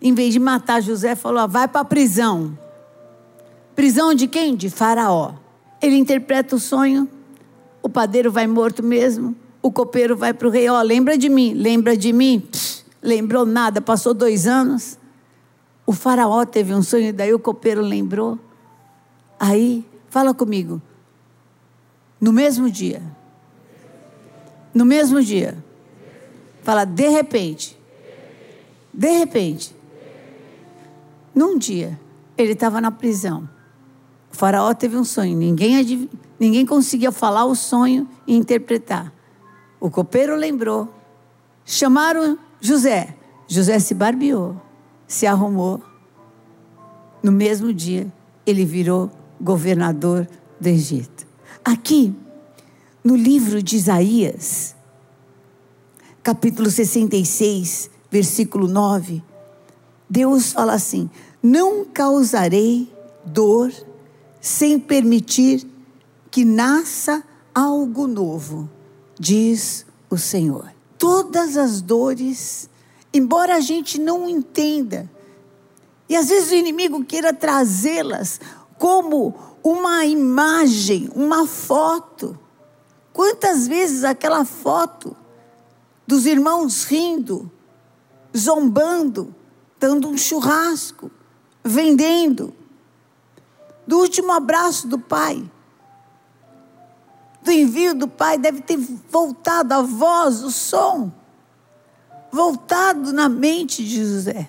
Em 0.00 0.14
vez 0.14 0.32
de 0.32 0.38
matar 0.38 0.82
José, 0.82 1.14
falou: 1.14 1.48
vai 1.48 1.66
para 1.66 1.80
a 1.80 1.84
prisão. 1.84 2.56
Prisão 3.74 4.14
de 4.14 4.26
quem? 4.26 4.54
De 4.54 4.68
Faraó. 4.68 5.34
Ele 5.80 5.96
interpreta 5.96 6.54
o 6.56 6.60
sonho, 6.60 7.08
o 7.82 7.88
padeiro 7.88 8.30
vai 8.30 8.46
morto 8.46 8.82
mesmo, 8.82 9.34
o 9.60 9.72
copeiro 9.72 10.16
vai 10.16 10.32
para 10.32 10.46
o 10.46 10.50
rei, 10.50 10.68
ó, 10.68 10.78
oh, 10.78 10.82
lembra 10.82 11.18
de 11.18 11.28
mim, 11.28 11.54
lembra 11.54 11.96
de 11.96 12.12
mim? 12.12 12.40
Psh, 12.40 12.84
lembrou 13.02 13.44
nada, 13.44 13.80
passou 13.80 14.14
dois 14.14 14.46
anos. 14.46 14.98
O 15.84 15.92
faraó 15.92 16.44
teve 16.44 16.72
um 16.72 16.82
sonho, 16.82 17.12
daí 17.12 17.34
o 17.34 17.38
copeiro 17.38 17.82
lembrou. 17.82 18.38
Aí, 19.38 19.84
fala 20.08 20.32
comigo. 20.32 20.80
No 22.20 22.32
mesmo 22.32 22.70
dia. 22.70 23.02
No 24.72 24.84
mesmo 24.84 25.20
dia. 25.20 25.56
Fala, 26.62 26.84
de 26.84 27.08
repente. 27.08 27.76
De 28.94 29.10
repente. 29.10 29.74
Num 31.34 31.58
dia, 31.58 31.98
ele 32.38 32.52
estava 32.52 32.80
na 32.80 32.92
prisão. 32.92 33.48
O 34.32 34.36
faraó 34.36 34.72
teve 34.72 34.96
um 34.96 35.04
sonho, 35.04 35.36
ninguém, 35.36 36.08
ninguém 36.40 36.64
conseguia 36.64 37.12
falar 37.12 37.44
o 37.44 37.54
sonho 37.54 38.08
e 38.26 38.34
interpretar. 38.34 39.12
O 39.78 39.90
copeiro 39.90 40.34
lembrou. 40.34 40.88
Chamaram 41.64 42.38
José. 42.60 43.14
José 43.46 43.78
se 43.78 43.92
barbeou, 43.92 44.56
se 45.06 45.26
arrumou. 45.26 45.82
No 47.22 47.30
mesmo 47.30 47.72
dia, 47.72 48.10
ele 48.46 48.64
virou 48.64 49.10
governador 49.38 50.26
do 50.58 50.66
Egito. 50.66 51.26
Aqui, 51.62 52.14
no 53.04 53.14
livro 53.14 53.62
de 53.62 53.76
Isaías, 53.76 54.74
capítulo 56.22 56.70
66, 56.70 57.90
versículo 58.10 58.66
9, 58.66 59.22
Deus 60.08 60.52
fala 60.52 60.72
assim: 60.72 61.10
Não 61.42 61.84
causarei 61.84 62.90
dor 63.24 63.72
sem 64.42 64.76
permitir 64.76 65.64
que 66.28 66.44
nasça 66.44 67.22
algo 67.54 68.08
novo, 68.08 68.68
diz 69.16 69.86
o 70.10 70.18
Senhor. 70.18 70.68
Todas 70.98 71.56
as 71.56 71.80
dores, 71.80 72.68
embora 73.14 73.54
a 73.54 73.60
gente 73.60 74.00
não 74.00 74.28
entenda, 74.28 75.08
e 76.08 76.16
às 76.16 76.28
vezes 76.28 76.50
o 76.50 76.54
inimigo 76.54 77.04
queira 77.04 77.32
trazê-las 77.32 78.40
como 78.78 79.34
uma 79.62 80.04
imagem, 80.04 81.08
uma 81.14 81.46
foto. 81.46 82.36
Quantas 83.12 83.68
vezes 83.68 84.02
aquela 84.02 84.44
foto 84.44 85.16
dos 86.04 86.26
irmãos 86.26 86.82
rindo, 86.82 87.48
zombando, 88.36 89.32
dando 89.78 90.08
um 90.08 90.18
churrasco, 90.18 91.10
vendendo, 91.64 92.52
do 93.86 93.98
último 93.98 94.32
abraço 94.32 94.86
do 94.86 94.98
pai, 94.98 95.50
do 97.42 97.50
envio 97.50 97.94
do 97.94 98.06
pai, 98.06 98.38
deve 98.38 98.60
ter 98.60 98.76
voltado 98.76 99.74
a 99.74 99.82
voz, 99.82 100.42
o 100.42 100.50
som, 100.50 101.10
voltado 102.30 103.12
na 103.12 103.28
mente 103.28 103.84
de 103.84 104.04
José. 104.04 104.48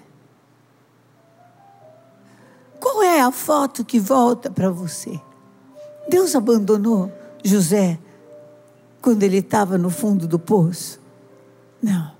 Qual 2.79 3.01
é 3.01 3.21
a 3.21 3.31
foto 3.31 3.83
que 3.83 3.99
volta 3.99 4.51
para 4.51 4.69
você? 4.69 5.19
Deus 6.07 6.35
abandonou 6.35 7.11
José 7.43 7.97
quando 9.01 9.23
ele 9.23 9.37
estava 9.37 9.77
no 9.77 9.89
fundo 9.89 10.27
do 10.27 10.37
poço? 10.37 10.99
Não. 11.81 12.11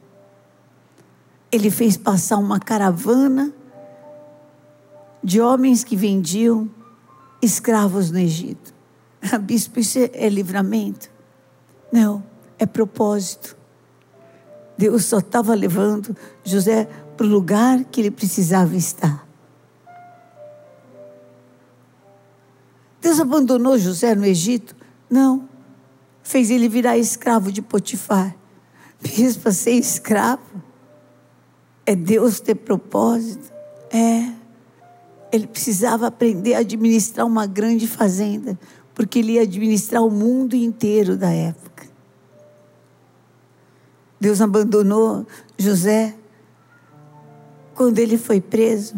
Ele 1.51 1.69
fez 1.69 1.95
passar 1.95 2.37
uma 2.37 2.59
caravana 2.59 3.53
de 5.23 5.39
homens 5.39 5.83
que 5.83 5.95
vendiam 5.95 6.69
escravos 7.43 8.09
no 8.09 8.19
Egito. 8.19 8.73
Bispo, 9.41 9.79
isso 9.79 9.99
é 10.13 10.29
livramento? 10.29 11.09
Não, 11.91 12.23
é 12.57 12.65
propósito. 12.65 13.57
Deus 14.77 15.05
só 15.05 15.19
estava 15.19 15.53
levando 15.53 16.15
José 16.43 16.85
para 17.15 17.25
o 17.25 17.29
lugar 17.29 17.83
que 17.85 18.01
ele 18.01 18.11
precisava 18.11 18.75
estar. 18.75 19.27
Deus 22.99 23.19
abandonou 23.19 23.77
José 23.77 24.15
no 24.15 24.25
Egito? 24.25 24.75
Não. 25.09 25.47
Fez 26.23 26.49
ele 26.49 26.69
virar 26.69 26.97
escravo 26.97 27.51
de 27.51 27.61
Potifar. 27.61 28.35
Fez 28.99 29.35
para 29.35 29.51
ser 29.51 29.71
escravo. 29.71 30.63
É 31.85 31.95
Deus 31.95 32.39
ter 32.39 32.55
propósito? 32.55 33.51
É. 33.91 34.42
Ele 35.33 35.47
precisava 35.47 36.05
aprender 36.05 36.53
a 36.53 36.59
administrar 36.59 37.25
uma 37.25 37.47
grande 37.47 37.87
fazenda, 37.87 38.57
porque 38.93 39.17
ele 39.17 39.33
ia 39.33 39.41
administrar 39.41 40.03
o 40.03 40.11
mundo 40.11 40.55
inteiro 40.55 41.17
da 41.17 41.31
época. 41.31 41.87
Deus 44.19 44.39
abandonou 44.39 45.25
José 45.57 46.15
quando 47.73 47.97
ele 47.97 48.15
foi 48.15 48.39
preso? 48.39 48.95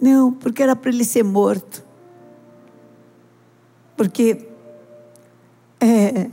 Não, 0.00 0.32
porque 0.32 0.60
era 0.60 0.74
para 0.74 0.90
ele 0.90 1.04
ser 1.04 1.22
morto. 1.22 1.84
Porque 3.96 4.48
é, 5.80 6.30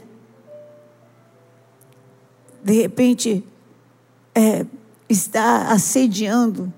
de 2.63 2.73
repente 2.81 3.45
é, 4.33 4.65
está 5.07 5.71
assediando 5.71 6.73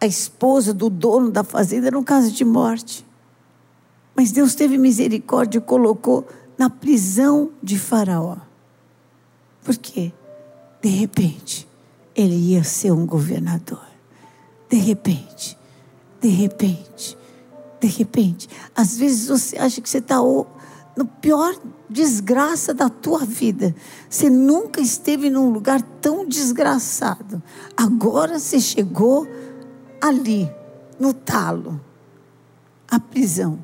a 0.00 0.06
esposa 0.06 0.72
do 0.72 0.88
dono 0.88 1.30
da 1.30 1.44
fazenda 1.44 1.90
no 1.90 2.02
caso 2.02 2.32
de 2.32 2.44
morte. 2.44 3.06
Mas 4.14 4.32
Deus 4.32 4.54
teve 4.54 4.78
misericórdia 4.78 5.58
e 5.58 5.62
colocou 5.62 6.26
na 6.56 6.70
prisão 6.70 7.50
de 7.62 7.78
Faraó. 7.78 8.36
Por 9.62 9.76
quê? 9.76 10.12
De 10.82 10.88
repente, 10.88 11.68
ele 12.14 12.34
ia 12.34 12.64
ser 12.64 12.92
um 12.92 13.06
governador. 13.06 13.84
De 14.68 14.76
repente, 14.76 15.58
de 16.20 16.28
repente, 16.28 17.16
de 17.80 17.88
repente. 17.88 18.48
Às 18.74 18.96
vezes 18.96 19.28
você 19.28 19.58
acha 19.58 19.80
que 19.80 19.88
você 19.88 19.98
está 19.98 20.16
no 20.16 21.04
pior 21.20 21.54
desgraça 21.88 22.72
da 22.72 22.88
tua 22.88 23.24
vida. 23.24 23.74
Você 24.08 24.30
nunca 24.30 24.80
esteve 24.80 25.28
num 25.28 25.50
lugar 25.50 25.82
tão 26.00 26.26
desgraçado. 26.26 27.42
Agora 27.76 28.38
você 28.38 28.60
chegou 28.60 29.26
ali, 30.00 30.50
no 30.98 31.12
talo, 31.12 31.80
a 32.90 32.98
prisão. 32.98 33.58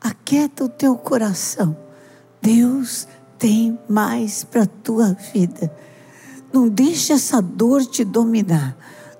Aquieta 0.00 0.64
o 0.64 0.68
teu 0.68 0.96
coração. 0.96 1.76
Deus 2.40 3.08
tem 3.38 3.78
mais 3.88 4.44
para 4.44 4.62
a 4.62 4.66
tua 4.66 5.16
vida. 5.32 5.72
Não 6.52 6.68
deixe 6.68 7.12
essa 7.12 7.40
dor 7.40 7.84
te 7.84 8.04
dominar. 8.04 8.76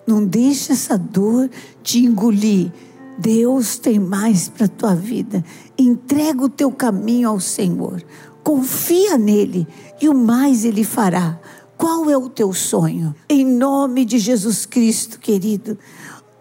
Não 0.06 0.24
deixe 0.24 0.72
essa 0.72 0.96
dor 0.96 1.50
te 1.82 2.04
engolir. 2.04 2.72
Deus 3.18 3.78
tem 3.78 3.98
mais 3.98 4.48
para 4.48 4.66
a 4.66 4.68
tua 4.68 4.94
vida. 4.94 5.44
Entrega 5.76 6.44
o 6.44 6.48
teu 6.48 6.70
caminho 6.70 7.28
ao 7.28 7.40
Senhor. 7.40 8.02
Confia 8.44 9.18
nele 9.18 9.66
e 10.00 10.08
o 10.08 10.14
mais 10.14 10.64
ele 10.64 10.84
fará. 10.84 11.38
Qual 11.76 12.08
é 12.10 12.16
o 12.16 12.28
teu 12.28 12.52
sonho? 12.52 13.14
Em 13.28 13.44
nome 13.44 14.04
de 14.04 14.18
Jesus 14.18 14.64
Cristo, 14.64 15.18
querido. 15.18 15.78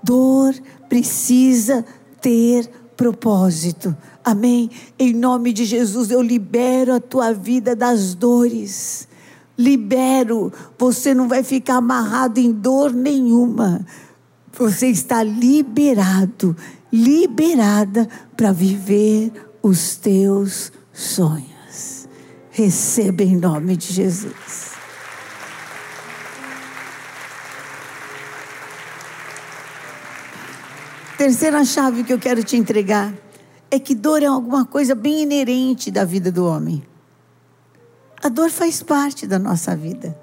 Dor 0.01 0.53
precisa 0.87 1.85
ter 2.21 2.69
propósito. 2.95 3.95
Amém? 4.23 4.69
Em 4.97 5.13
nome 5.13 5.51
de 5.51 5.65
Jesus, 5.65 6.09
eu 6.09 6.21
libero 6.21 6.93
a 6.93 6.99
tua 6.99 7.33
vida 7.33 7.75
das 7.75 8.15
dores 8.15 9.07
libero, 9.57 10.51
você 10.77 11.13
não 11.13 11.27
vai 11.27 11.43
ficar 11.43 11.77
amarrado 11.77 12.39
em 12.39 12.51
dor 12.51 12.93
nenhuma. 12.93 13.85
Você 14.57 14.87
está 14.87 15.23
liberado, 15.23 16.55
liberada 16.91 18.07
para 18.35 18.51
viver 18.51 19.31
os 19.61 19.95
teus 19.95 20.71
sonhos. 20.93 22.07
Receba 22.51 23.23
em 23.23 23.35
nome 23.35 23.75
de 23.75 23.93
Jesus. 23.93 24.74
Terceira 31.17 31.63
chave 31.63 32.03
que 32.03 32.11
eu 32.11 32.19
quero 32.19 32.43
te 32.43 32.57
entregar 32.57 33.13
é 33.71 33.79
que 33.79 33.95
dor 33.95 34.21
é 34.21 34.25
alguma 34.25 34.65
coisa 34.65 34.93
bem 34.93 35.21
inerente 35.21 35.89
da 35.89 36.03
vida 36.03 36.29
do 36.29 36.45
homem. 36.45 36.83
A 38.21 38.27
dor 38.27 38.49
faz 38.49 38.83
parte 38.83 39.25
da 39.25 39.39
nossa 39.39 39.73
vida. 39.77 40.17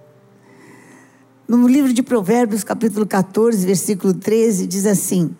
No 1.48 1.66
livro 1.66 1.94
de 1.94 2.02
Provérbios, 2.02 2.62
capítulo 2.62 3.06
14, 3.06 3.64
versículo 3.64 4.12
13, 4.12 4.66
diz 4.66 4.84
assim: 4.84 5.34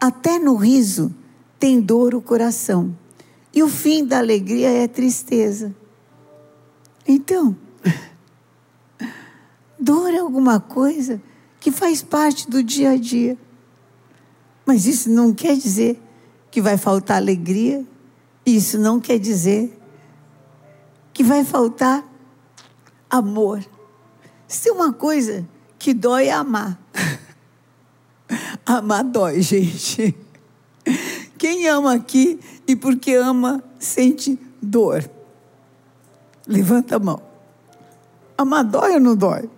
Até 0.00 0.36
no 0.36 0.56
riso 0.56 1.14
tem 1.60 1.80
dor 1.80 2.12
o 2.14 2.20
coração, 2.20 2.96
e 3.54 3.62
o 3.62 3.68
fim 3.68 4.04
da 4.04 4.18
alegria 4.18 4.68
é 4.68 4.88
tristeza. 4.88 5.72
Então, 7.06 7.56
dor 9.78 10.12
é 10.12 10.18
alguma 10.18 10.58
coisa 10.58 11.22
que 11.60 11.70
faz 11.70 12.02
parte 12.02 12.50
do 12.50 12.64
dia 12.64 12.90
a 12.90 12.96
dia. 12.96 13.38
Mas 14.68 14.84
isso 14.84 15.08
não 15.08 15.32
quer 15.32 15.56
dizer 15.56 15.98
que 16.50 16.60
vai 16.60 16.76
faltar 16.76 17.16
alegria, 17.16 17.86
isso 18.44 18.78
não 18.78 19.00
quer 19.00 19.18
dizer 19.18 19.74
que 21.10 21.24
vai 21.24 21.42
faltar 21.42 22.06
amor. 23.08 23.64
Se 24.46 24.70
uma 24.70 24.92
coisa 24.92 25.48
que 25.78 25.94
dói 25.94 26.26
é 26.26 26.32
amar. 26.32 26.78
amar 28.66 29.04
dói, 29.04 29.40
gente. 29.40 30.14
Quem 31.38 31.66
ama 31.66 31.94
aqui 31.94 32.38
e 32.66 32.76
porque 32.76 33.14
ama 33.14 33.64
sente 33.78 34.38
dor? 34.60 35.02
Levanta 36.46 36.96
a 36.96 36.98
mão. 36.98 37.22
Amar 38.36 38.64
dói 38.64 38.92
ou 38.92 39.00
não 39.00 39.16
dói? 39.16 39.48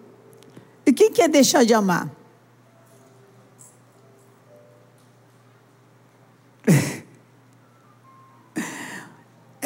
E 0.87 0.93
quem 0.93 1.11
quer 1.11 1.29
deixar 1.29 1.65
de 1.65 1.75
amar? 1.75 2.20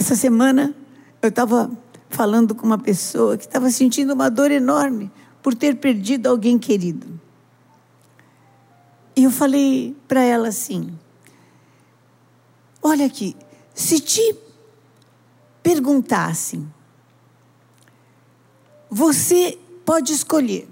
Essa 0.05 0.17
semana 0.17 0.75
eu 1.23 1.31
estava 1.31 1.71
falando 2.11 2.55
com 2.55 2.67
uma 2.67 2.77
pessoa 2.77 3.39
que 3.39 3.47
estava 3.47 3.71
sentindo 3.71 4.13
uma 4.13 4.29
dor 4.29 4.51
enorme 4.51 5.11
por 5.43 5.55
ter 5.55 5.77
perdido 5.77 6.27
alguém 6.27 6.59
querido. 6.59 7.19
E 9.17 9.25
eu 9.25 9.31
falei 9.31 9.97
para 10.07 10.21
ela 10.21 10.49
assim: 10.49 10.93
Olha 12.83 13.07
aqui, 13.07 13.35
se 13.73 13.99
te 13.99 14.37
perguntassem, 15.63 16.71
você 18.91 19.59
pode 19.87 20.13
escolher 20.13 20.69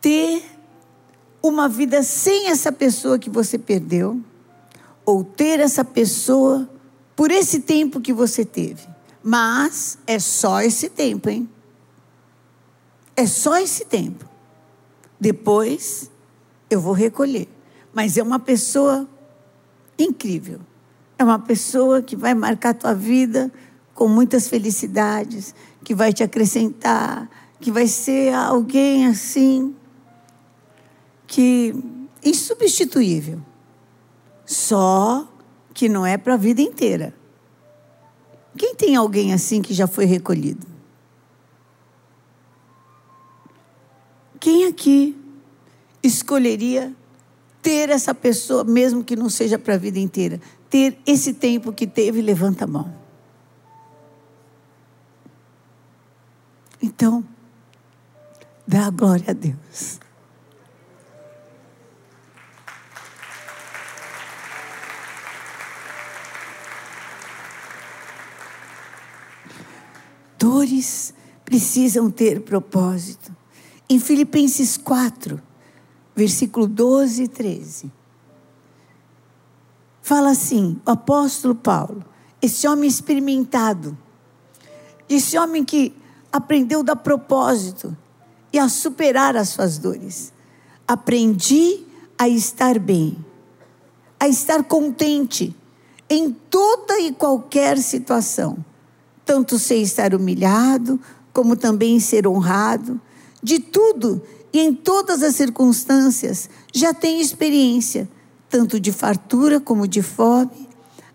ter 0.00 0.44
uma 1.42 1.68
vida 1.68 2.04
sem 2.04 2.46
essa 2.46 2.70
pessoa 2.70 3.18
que 3.18 3.28
você 3.28 3.58
perdeu, 3.58 4.22
ou 5.10 5.24
ter 5.24 5.58
essa 5.58 5.84
pessoa 5.84 6.70
por 7.16 7.32
esse 7.32 7.60
tempo 7.60 8.00
que 8.00 8.12
você 8.12 8.44
teve. 8.44 8.86
Mas 9.22 9.98
é 10.06 10.20
só 10.20 10.60
esse 10.60 10.88
tempo, 10.88 11.28
hein? 11.28 11.48
É 13.16 13.26
só 13.26 13.58
esse 13.58 13.84
tempo. 13.84 14.24
Depois 15.18 16.08
eu 16.70 16.80
vou 16.80 16.92
recolher. 16.92 17.48
Mas 17.92 18.16
é 18.16 18.22
uma 18.22 18.38
pessoa 18.38 19.08
incrível. 19.98 20.60
É 21.18 21.24
uma 21.24 21.40
pessoa 21.40 22.00
que 22.00 22.14
vai 22.14 22.32
marcar 22.32 22.70
a 22.70 22.74
tua 22.74 22.94
vida 22.94 23.52
com 23.92 24.06
muitas 24.06 24.48
felicidades, 24.48 25.54
que 25.82 25.92
vai 25.92 26.12
te 26.12 26.22
acrescentar, 26.22 27.28
que 27.60 27.72
vai 27.72 27.88
ser 27.88 28.32
alguém 28.32 29.06
assim 29.06 29.74
que 31.26 31.74
insubstituível. 32.24 33.49
Só 34.50 35.28
que 35.72 35.88
não 35.88 36.04
é 36.04 36.18
para 36.18 36.34
a 36.34 36.36
vida 36.36 36.60
inteira. 36.60 37.14
Quem 38.58 38.74
tem 38.74 38.96
alguém 38.96 39.32
assim 39.32 39.62
que 39.62 39.72
já 39.72 39.86
foi 39.86 40.06
recolhido? 40.06 40.66
Quem 44.40 44.66
aqui 44.66 45.16
escolheria 46.02 46.92
ter 47.62 47.90
essa 47.90 48.12
pessoa, 48.12 48.64
mesmo 48.64 49.04
que 49.04 49.14
não 49.14 49.30
seja 49.30 49.56
para 49.56 49.74
a 49.74 49.78
vida 49.78 50.00
inteira? 50.00 50.40
Ter 50.68 50.98
esse 51.06 51.32
tempo 51.32 51.72
que 51.72 51.86
teve, 51.86 52.20
levanta 52.20 52.64
a 52.64 52.66
mão. 52.66 52.92
Então, 56.82 57.24
dá 58.66 58.86
a 58.86 58.90
glória 58.90 59.26
a 59.28 59.32
Deus. 59.32 60.00
Dores 70.40 71.12
precisam 71.44 72.10
ter 72.10 72.40
propósito. 72.40 73.36
Em 73.88 74.00
Filipenses 74.00 74.78
4, 74.78 75.40
versículo 76.16 76.66
12 76.66 77.24
e 77.24 77.28
13, 77.28 77.92
fala 80.00 80.30
assim: 80.30 80.80
o 80.86 80.90
apóstolo 80.90 81.54
Paulo, 81.54 82.02
esse 82.40 82.66
homem 82.66 82.88
experimentado, 82.88 83.96
esse 85.08 85.36
homem 85.36 85.62
que 85.62 85.94
aprendeu 86.32 86.80
a 86.80 86.84
dar 86.84 86.96
propósito 86.96 87.94
e 88.50 88.58
a 88.58 88.68
superar 88.68 89.36
as 89.36 89.50
suas 89.50 89.76
dores. 89.76 90.32
Aprendi 90.88 91.84
a 92.16 92.28
estar 92.28 92.78
bem, 92.78 93.16
a 94.18 94.26
estar 94.26 94.64
contente 94.64 95.54
em 96.08 96.32
toda 96.32 96.98
e 96.98 97.12
qualquer 97.12 97.78
situação. 97.78 98.64
Tanto 99.30 99.60
sei 99.60 99.82
estar 99.82 100.12
humilhado, 100.12 100.98
como 101.32 101.54
também 101.54 102.00
ser 102.00 102.26
honrado. 102.26 103.00
De 103.40 103.60
tudo 103.60 104.20
e 104.52 104.58
em 104.58 104.74
todas 104.74 105.22
as 105.22 105.36
circunstâncias 105.36 106.50
já 106.74 106.92
tenho 106.92 107.20
experiência, 107.20 108.08
tanto 108.48 108.80
de 108.80 108.90
fartura 108.90 109.60
como 109.60 109.86
de 109.86 110.02
fome, 110.02 110.68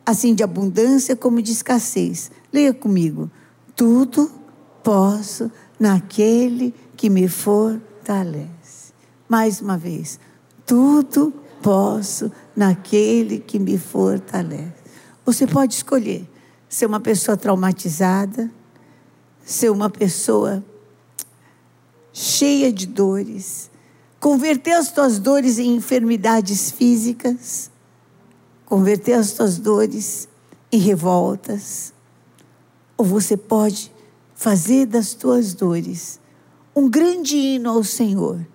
assim 0.05 0.33
de 0.33 0.43
abundância 0.43 1.13
como 1.13 1.41
de 1.41 1.51
escassez. 1.51 2.31
Leia 2.53 2.73
comigo. 2.73 3.29
Tudo 3.75 4.31
posso 4.81 5.51
naquele 5.77 6.73
que 6.95 7.09
me 7.09 7.27
fortalece. 7.27 8.93
Mais 9.27 9.59
uma 9.59 9.77
vez. 9.77 10.21
Tudo 10.65 11.33
posso 11.61 12.31
naquele 12.55 13.39
que 13.39 13.59
me 13.59 13.77
fortalece. 13.77 14.85
Você 15.25 15.45
pode 15.45 15.73
escolher 15.73 16.25
ser 16.75 16.87
uma 16.87 16.99
pessoa 16.99 17.37
traumatizada, 17.37 18.51
ser 19.45 19.71
uma 19.71 19.89
pessoa 19.89 20.61
cheia 22.11 22.69
de 22.69 22.85
dores, 22.85 23.71
converter 24.19 24.73
as 24.73 24.91
tuas 24.91 25.17
dores 25.17 25.57
em 25.57 25.73
enfermidades 25.73 26.71
físicas, 26.71 27.71
converter 28.65 29.13
as 29.13 29.31
tuas 29.31 29.57
dores 29.57 30.27
em 30.69 30.77
revoltas, 30.77 31.93
ou 32.97 33.05
você 33.05 33.37
pode 33.37 33.89
fazer 34.35 34.85
das 34.85 35.13
tuas 35.13 35.53
dores 35.53 36.19
um 36.75 36.89
grande 36.89 37.37
hino 37.37 37.69
ao 37.69 37.85
Senhor 37.85 38.45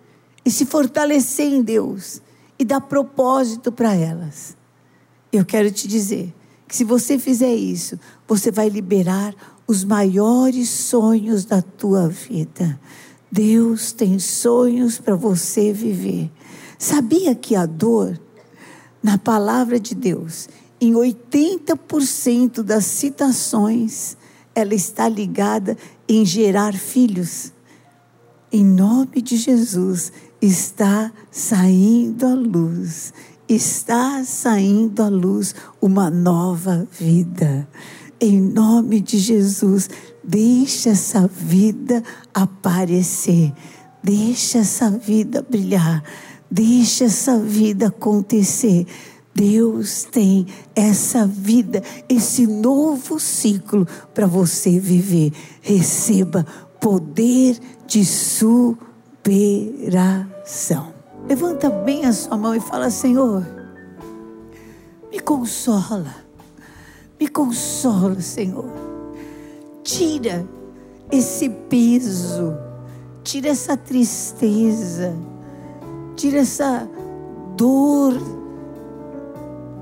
e 0.44 0.50
se 0.50 0.66
fortalecer 0.66 1.50
em 1.50 1.62
Deus 1.62 2.20
e 2.58 2.66
dar 2.66 2.82
propósito 2.82 3.72
para 3.72 3.94
elas. 3.94 4.54
Eu 5.32 5.42
quero 5.42 5.70
te 5.70 5.88
dizer 5.88 6.34
que 6.70 6.76
se 6.76 6.84
você 6.84 7.18
fizer 7.18 7.52
isso, 7.52 7.98
você 8.28 8.52
vai 8.52 8.68
liberar 8.68 9.34
os 9.66 9.82
maiores 9.82 10.68
sonhos 10.68 11.44
da 11.44 11.60
tua 11.60 12.08
vida. 12.08 12.78
Deus 13.30 13.90
tem 13.90 14.20
sonhos 14.20 14.96
para 14.96 15.16
você 15.16 15.72
viver. 15.72 16.30
Sabia 16.78 17.34
que 17.34 17.56
a 17.56 17.66
dor, 17.66 18.20
na 19.02 19.18
palavra 19.18 19.80
de 19.80 19.96
Deus, 19.96 20.48
em 20.80 20.92
80% 20.92 22.62
das 22.62 22.84
citações, 22.84 24.16
ela 24.54 24.72
está 24.72 25.08
ligada 25.08 25.76
em 26.08 26.24
gerar 26.24 26.72
filhos. 26.72 27.52
Em 28.52 28.64
nome 28.64 29.20
de 29.20 29.36
Jesus, 29.36 30.12
está 30.40 31.12
saindo 31.32 32.26
a 32.26 32.34
luz 32.34 33.12
está 33.54 34.22
saindo 34.24 35.02
à 35.02 35.08
luz 35.08 35.54
uma 35.80 36.08
nova 36.08 36.86
vida. 36.98 37.68
Em 38.20 38.40
nome 38.40 39.00
de 39.00 39.18
Jesus, 39.18 39.90
deixa 40.22 40.90
essa 40.90 41.26
vida 41.26 42.04
aparecer, 42.32 43.52
deixa 44.02 44.58
essa 44.58 44.88
vida 44.88 45.42
brilhar, 45.42 46.04
deixa 46.48 47.06
essa 47.06 47.38
vida 47.38 47.88
acontecer. 47.88 48.86
Deus 49.34 50.04
tem 50.04 50.46
essa 50.74 51.26
vida, 51.26 51.82
esse 52.08 52.46
novo 52.46 53.18
ciclo 53.18 53.84
para 54.14 54.26
você 54.26 54.78
viver. 54.78 55.32
Receba 55.60 56.46
poder 56.78 57.58
de 57.86 58.04
superação. 58.04 58.60
Levanta 61.30 61.70
bem 61.70 62.06
a 62.06 62.12
sua 62.12 62.36
mão 62.36 62.56
e 62.56 62.58
fala: 62.58 62.90
Senhor, 62.90 63.46
me 65.12 65.20
consola, 65.20 66.12
me 67.20 67.28
consola, 67.28 68.20
Senhor. 68.20 68.68
Tira 69.84 70.44
esse 71.08 71.48
peso, 71.48 72.52
tira 73.22 73.50
essa 73.50 73.76
tristeza, 73.76 75.14
tira 76.16 76.38
essa 76.38 76.90
dor 77.56 78.14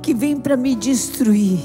que 0.02 0.12
vem 0.12 0.38
para 0.38 0.54
me 0.54 0.74
destruir. 0.74 1.60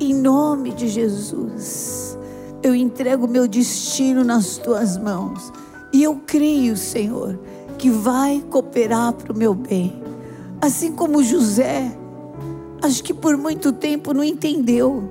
Em 0.00 0.14
nome 0.14 0.72
de 0.72 0.88
Jesus, 0.88 2.18
eu 2.62 2.74
entrego 2.74 3.28
meu 3.28 3.46
destino 3.46 4.24
nas 4.24 4.56
tuas 4.56 4.96
mãos. 4.96 5.52
E 5.92 6.02
eu 6.02 6.22
creio, 6.26 6.78
Senhor, 6.78 7.38
que 7.82 7.90
vai 7.90 8.40
cooperar 8.48 9.12
para 9.12 9.32
o 9.32 9.36
meu 9.36 9.52
bem. 9.52 10.00
Assim 10.60 10.92
como 10.92 11.20
José, 11.20 11.90
acho 12.80 13.02
que 13.02 13.12
por 13.12 13.36
muito 13.36 13.72
tempo 13.72 14.14
não 14.14 14.22
entendeu. 14.22 15.02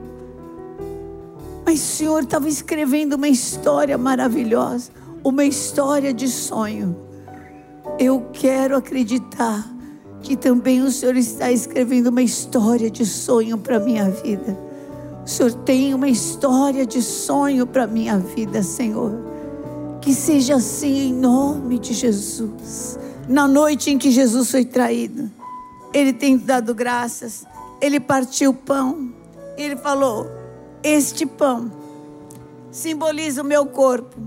Mas 1.66 1.82
o 1.82 1.98
Senhor 1.98 2.24
estava 2.24 2.48
escrevendo 2.48 3.16
uma 3.18 3.28
história 3.28 3.98
maravilhosa, 3.98 4.90
uma 5.22 5.44
história 5.44 6.14
de 6.14 6.30
sonho. 6.30 6.96
Eu 8.00 8.28
quero 8.32 8.78
acreditar 8.78 9.70
que 10.22 10.38
também 10.38 10.82
o 10.82 10.90
Senhor 10.90 11.18
está 11.18 11.52
escrevendo 11.52 12.08
uma 12.08 12.22
história 12.22 12.90
de 12.90 13.06
sonho 13.06 13.58
para 13.58 13.76
a 13.76 13.80
minha 13.82 14.10
vida. 14.10 14.58
O 15.26 15.30
Senhor 15.30 15.52
tem 15.66 15.94
uma 15.94 16.08
história 16.08 16.86
de 16.86 17.02
sonho 17.02 17.68
para 17.68 17.84
a 17.84 17.88
minha 17.88 18.18
vida, 18.18 18.64
Senhor. 18.64 19.31
Que 20.02 20.14
seja 20.14 20.56
assim 20.56 21.10
em 21.10 21.14
nome 21.14 21.78
de 21.78 21.94
Jesus. 21.94 22.98
Na 23.30 23.48
noite 23.48 23.92
em 23.92 23.98
que 23.98 24.10
Jesus 24.10 24.50
foi 24.50 24.66
traído, 24.66 25.32
ele 25.94 26.12
tem 26.12 26.38
dado 26.38 26.74
graças, 26.74 27.46
ele 27.80 28.00
partiu 28.00 28.52
o 28.52 28.54
pão, 28.54 29.14
ele 29.58 29.76
falou: 29.76 30.28
Este 30.84 31.26
pão 31.26 31.72
simboliza 32.72 33.42
o 33.42 33.46
meu 33.46 33.66
corpo, 33.66 34.18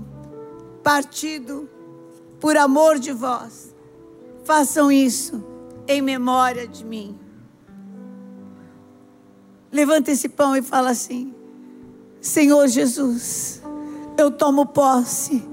partido 0.81 1.69
por 2.39 2.55
amor 2.55 2.97
de 2.97 3.11
vós. 3.11 3.75
Façam 4.43 4.91
isso 4.91 5.43
em 5.87 6.01
memória 6.01 6.67
de 6.67 6.85
mim. 6.85 7.17
Levanta 9.71 10.11
esse 10.11 10.29
pão 10.29 10.55
e 10.55 10.61
fala 10.61 10.91
assim: 10.91 11.33
Senhor 12.21 12.67
Jesus, 12.67 13.61
eu 14.17 14.31
tomo 14.31 14.65
posse 14.65 15.43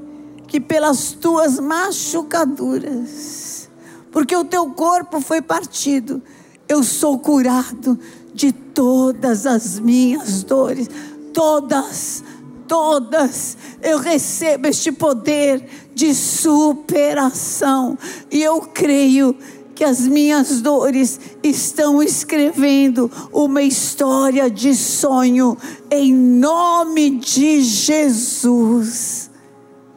que 0.53 0.61
pelas 0.61 1.13
tuas 1.13 1.59
machucaduras, 1.59 3.71
porque 4.11 4.37
o 4.37 4.45
teu 4.45 4.67
corpo 4.67 5.19
foi 5.19 5.41
partido, 5.41 6.21
eu 6.69 6.83
sou 6.83 7.19
curado 7.19 7.99
de 8.35 8.53
todas 8.53 9.47
as 9.47 9.79
minhas 9.79 10.43
dores, 10.43 10.91
todas, 11.33 12.23
todas. 12.69 13.57
Eu 13.81 13.97
recebo 13.97 14.69
este 14.69 14.93
poder 14.93 15.67
de 15.95 16.15
superação 16.15 17.97
e 18.31 18.43
eu 18.43 18.61
creio 18.61 19.35
que 19.75 19.85
as 19.85 20.01
minhas 20.01 20.61
dores 20.61 21.19
estão 21.43 22.03
escrevendo 22.03 23.11
uma 23.33 23.63
história 23.63 24.51
de 24.51 24.75
sonho 24.75 25.57
em 25.91 26.13
nome 26.13 27.19
de 27.19 27.63
Jesus. 27.63 29.32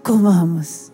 Comamos. 0.06 0.92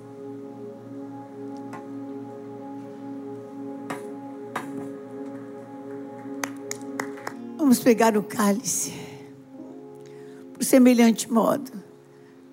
Vamos 7.57 7.79
pegar 7.79 8.15
o 8.15 8.23
cálice. 8.23 8.93
Por 10.53 10.63
semelhante 10.63 11.29
modo, 11.29 11.73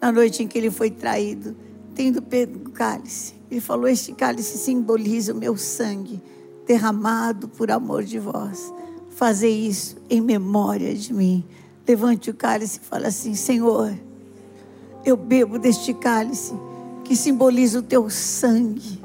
na 0.00 0.10
noite 0.10 0.42
em 0.42 0.48
que 0.48 0.58
ele 0.58 0.68
foi 0.68 0.90
traído, 0.90 1.54
tendo 1.94 2.20
pego 2.20 2.68
o 2.68 2.72
cálice, 2.72 3.34
ele 3.48 3.60
falou: 3.60 3.86
Este 3.86 4.12
cálice 4.12 4.58
simboliza 4.58 5.32
o 5.32 5.36
meu 5.36 5.56
sangue 5.56 6.20
derramado 6.66 7.46
por 7.46 7.70
amor 7.70 8.02
de 8.02 8.18
vós. 8.18 8.74
Fazer 9.10 9.48
isso 9.48 9.96
em 10.10 10.20
memória 10.20 10.92
de 10.92 11.14
mim. 11.14 11.44
Levante 11.86 12.30
o 12.30 12.34
cálice 12.34 12.80
e 12.82 12.84
fala 12.84 13.06
assim: 13.06 13.36
Senhor 13.36 14.07
eu 15.04 15.16
bebo 15.16 15.58
deste 15.58 15.92
cálice 15.94 16.54
que 17.04 17.16
simboliza 17.16 17.78
o 17.78 17.82
teu 17.82 18.11
sangue. 18.11 19.00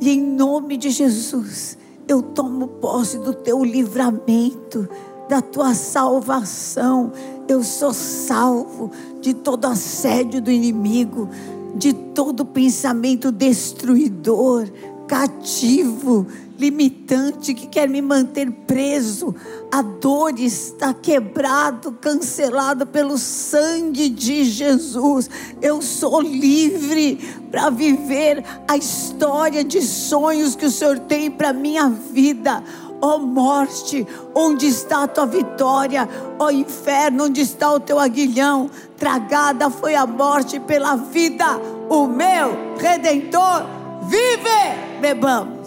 E 0.00 0.10
em 0.10 0.22
nome 0.22 0.76
de 0.76 0.90
Jesus, 0.90 1.76
eu 2.06 2.22
tomo 2.22 2.66
posse 2.66 3.18
do 3.18 3.34
teu 3.34 3.64
livramento, 3.64 4.88
da 5.28 5.40
tua 5.40 5.74
salvação. 5.74 7.12
Eu 7.46 7.62
sou 7.62 7.92
salvo 7.92 8.90
de 9.20 9.34
todo 9.34 9.66
assédio 9.66 10.40
do 10.40 10.50
inimigo, 10.50 11.28
de 11.74 11.92
todo 11.92 12.44
pensamento 12.44 13.30
destruidor, 13.30 14.68
cativo, 15.10 16.24
limitante 16.56 17.52
que 17.52 17.66
quer 17.66 17.88
me 17.88 18.00
manter 18.00 18.48
preso. 18.48 19.34
A 19.68 19.82
dor 19.82 20.38
está 20.38 20.94
quebrado, 20.94 21.90
cancelado 22.00 22.86
pelo 22.86 23.18
sangue 23.18 24.08
de 24.08 24.44
Jesus. 24.44 25.28
Eu 25.60 25.82
sou 25.82 26.20
livre 26.20 27.16
para 27.50 27.70
viver 27.70 28.44
a 28.68 28.76
história 28.76 29.64
de 29.64 29.82
sonhos 29.82 30.54
que 30.54 30.66
o 30.66 30.70
Senhor 30.70 31.00
tem 31.00 31.28
para 31.28 31.52
minha 31.52 31.88
vida. 31.88 32.62
Ó 33.02 33.16
oh 33.16 33.18
morte, 33.18 34.06
onde 34.32 34.68
está 34.68 35.02
a 35.02 35.08
tua 35.08 35.26
vitória? 35.26 36.08
Ó 36.38 36.44
oh 36.44 36.50
inferno, 36.52 37.24
onde 37.24 37.40
está 37.40 37.72
o 37.72 37.80
teu 37.80 37.98
aguilhão? 37.98 38.70
Tragada 38.96 39.70
foi 39.70 39.96
a 39.96 40.06
morte 40.06 40.60
pela 40.60 40.94
vida. 40.94 41.46
O 41.88 42.06
meu 42.06 42.76
redentor 42.78 43.79
vive. 44.02 45.00
Bebamos. 45.00 45.60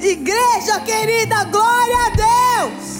Igreja 0.00 0.80
querida, 0.80 1.44
glória 1.44 1.96
a 2.06 2.10
Deus. 2.10 2.98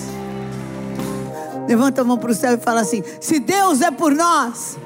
Levanta 1.68 2.00
a 2.00 2.04
mão 2.04 2.18
para 2.18 2.30
o 2.30 2.34
céu 2.34 2.54
e 2.54 2.58
fala 2.58 2.80
assim: 2.80 3.02
se 3.20 3.38
Deus 3.38 3.80
é 3.80 3.90
por 3.90 4.12
nós, 4.12 4.76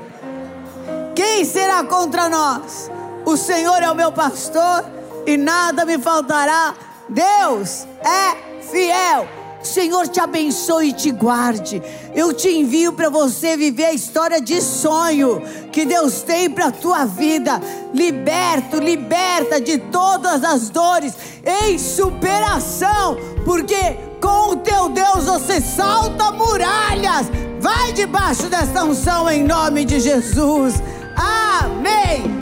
quem 1.15 1.45
será 1.45 1.83
contra 1.85 2.29
nós? 2.29 2.91
O 3.25 3.37
Senhor 3.37 3.83
é 3.83 3.91
o 3.91 3.95
meu 3.95 4.13
pastor 4.13 4.85
e 5.27 5.37
nada 5.37 5.85
me 5.85 5.99
faltará. 5.99 6.75
Deus 7.09 7.87
é 8.05 8.63
fiel. 8.63 9.42
Senhor 9.63 10.09
te 10.09 10.21
abençoe 10.21 10.89
e 10.89 10.93
te 10.93 11.11
guarde. 11.11 11.83
Eu 12.15 12.33
te 12.33 12.49
envio 12.49 12.93
para 12.93 13.09
você 13.09 13.57
viver 13.57 13.87
a 13.87 13.93
história 13.93 14.41
de 14.41 14.61
sonho 14.61 15.43
que 15.71 15.85
Deus 15.85 16.23
tem 16.23 16.51
para 16.51 16.67
a 16.67 16.73
tua 16.73 17.05
vida. 17.05 17.61
Liberto, 17.95 18.79
liberta 18.79 19.61
de 19.61 19.79
todas 19.79 20.43
as 20.45 20.69
dores 20.69 21.15
em 21.45 21.79
superação, 21.79 23.17
porque 23.45 23.97
com 24.21 24.51
o 24.51 24.57
teu 24.57 24.89
Deus 24.89 25.25
você 25.25 25.61
salta 25.61 26.31
muralhas. 26.33 27.27
Vai 27.61 27.93
debaixo 27.93 28.49
dessa 28.49 28.85
unção 28.85 29.31
em 29.31 29.45
nome 29.45 29.85
de 29.85 30.01
Jesus. 30.01 30.83
Amém. 31.17 32.42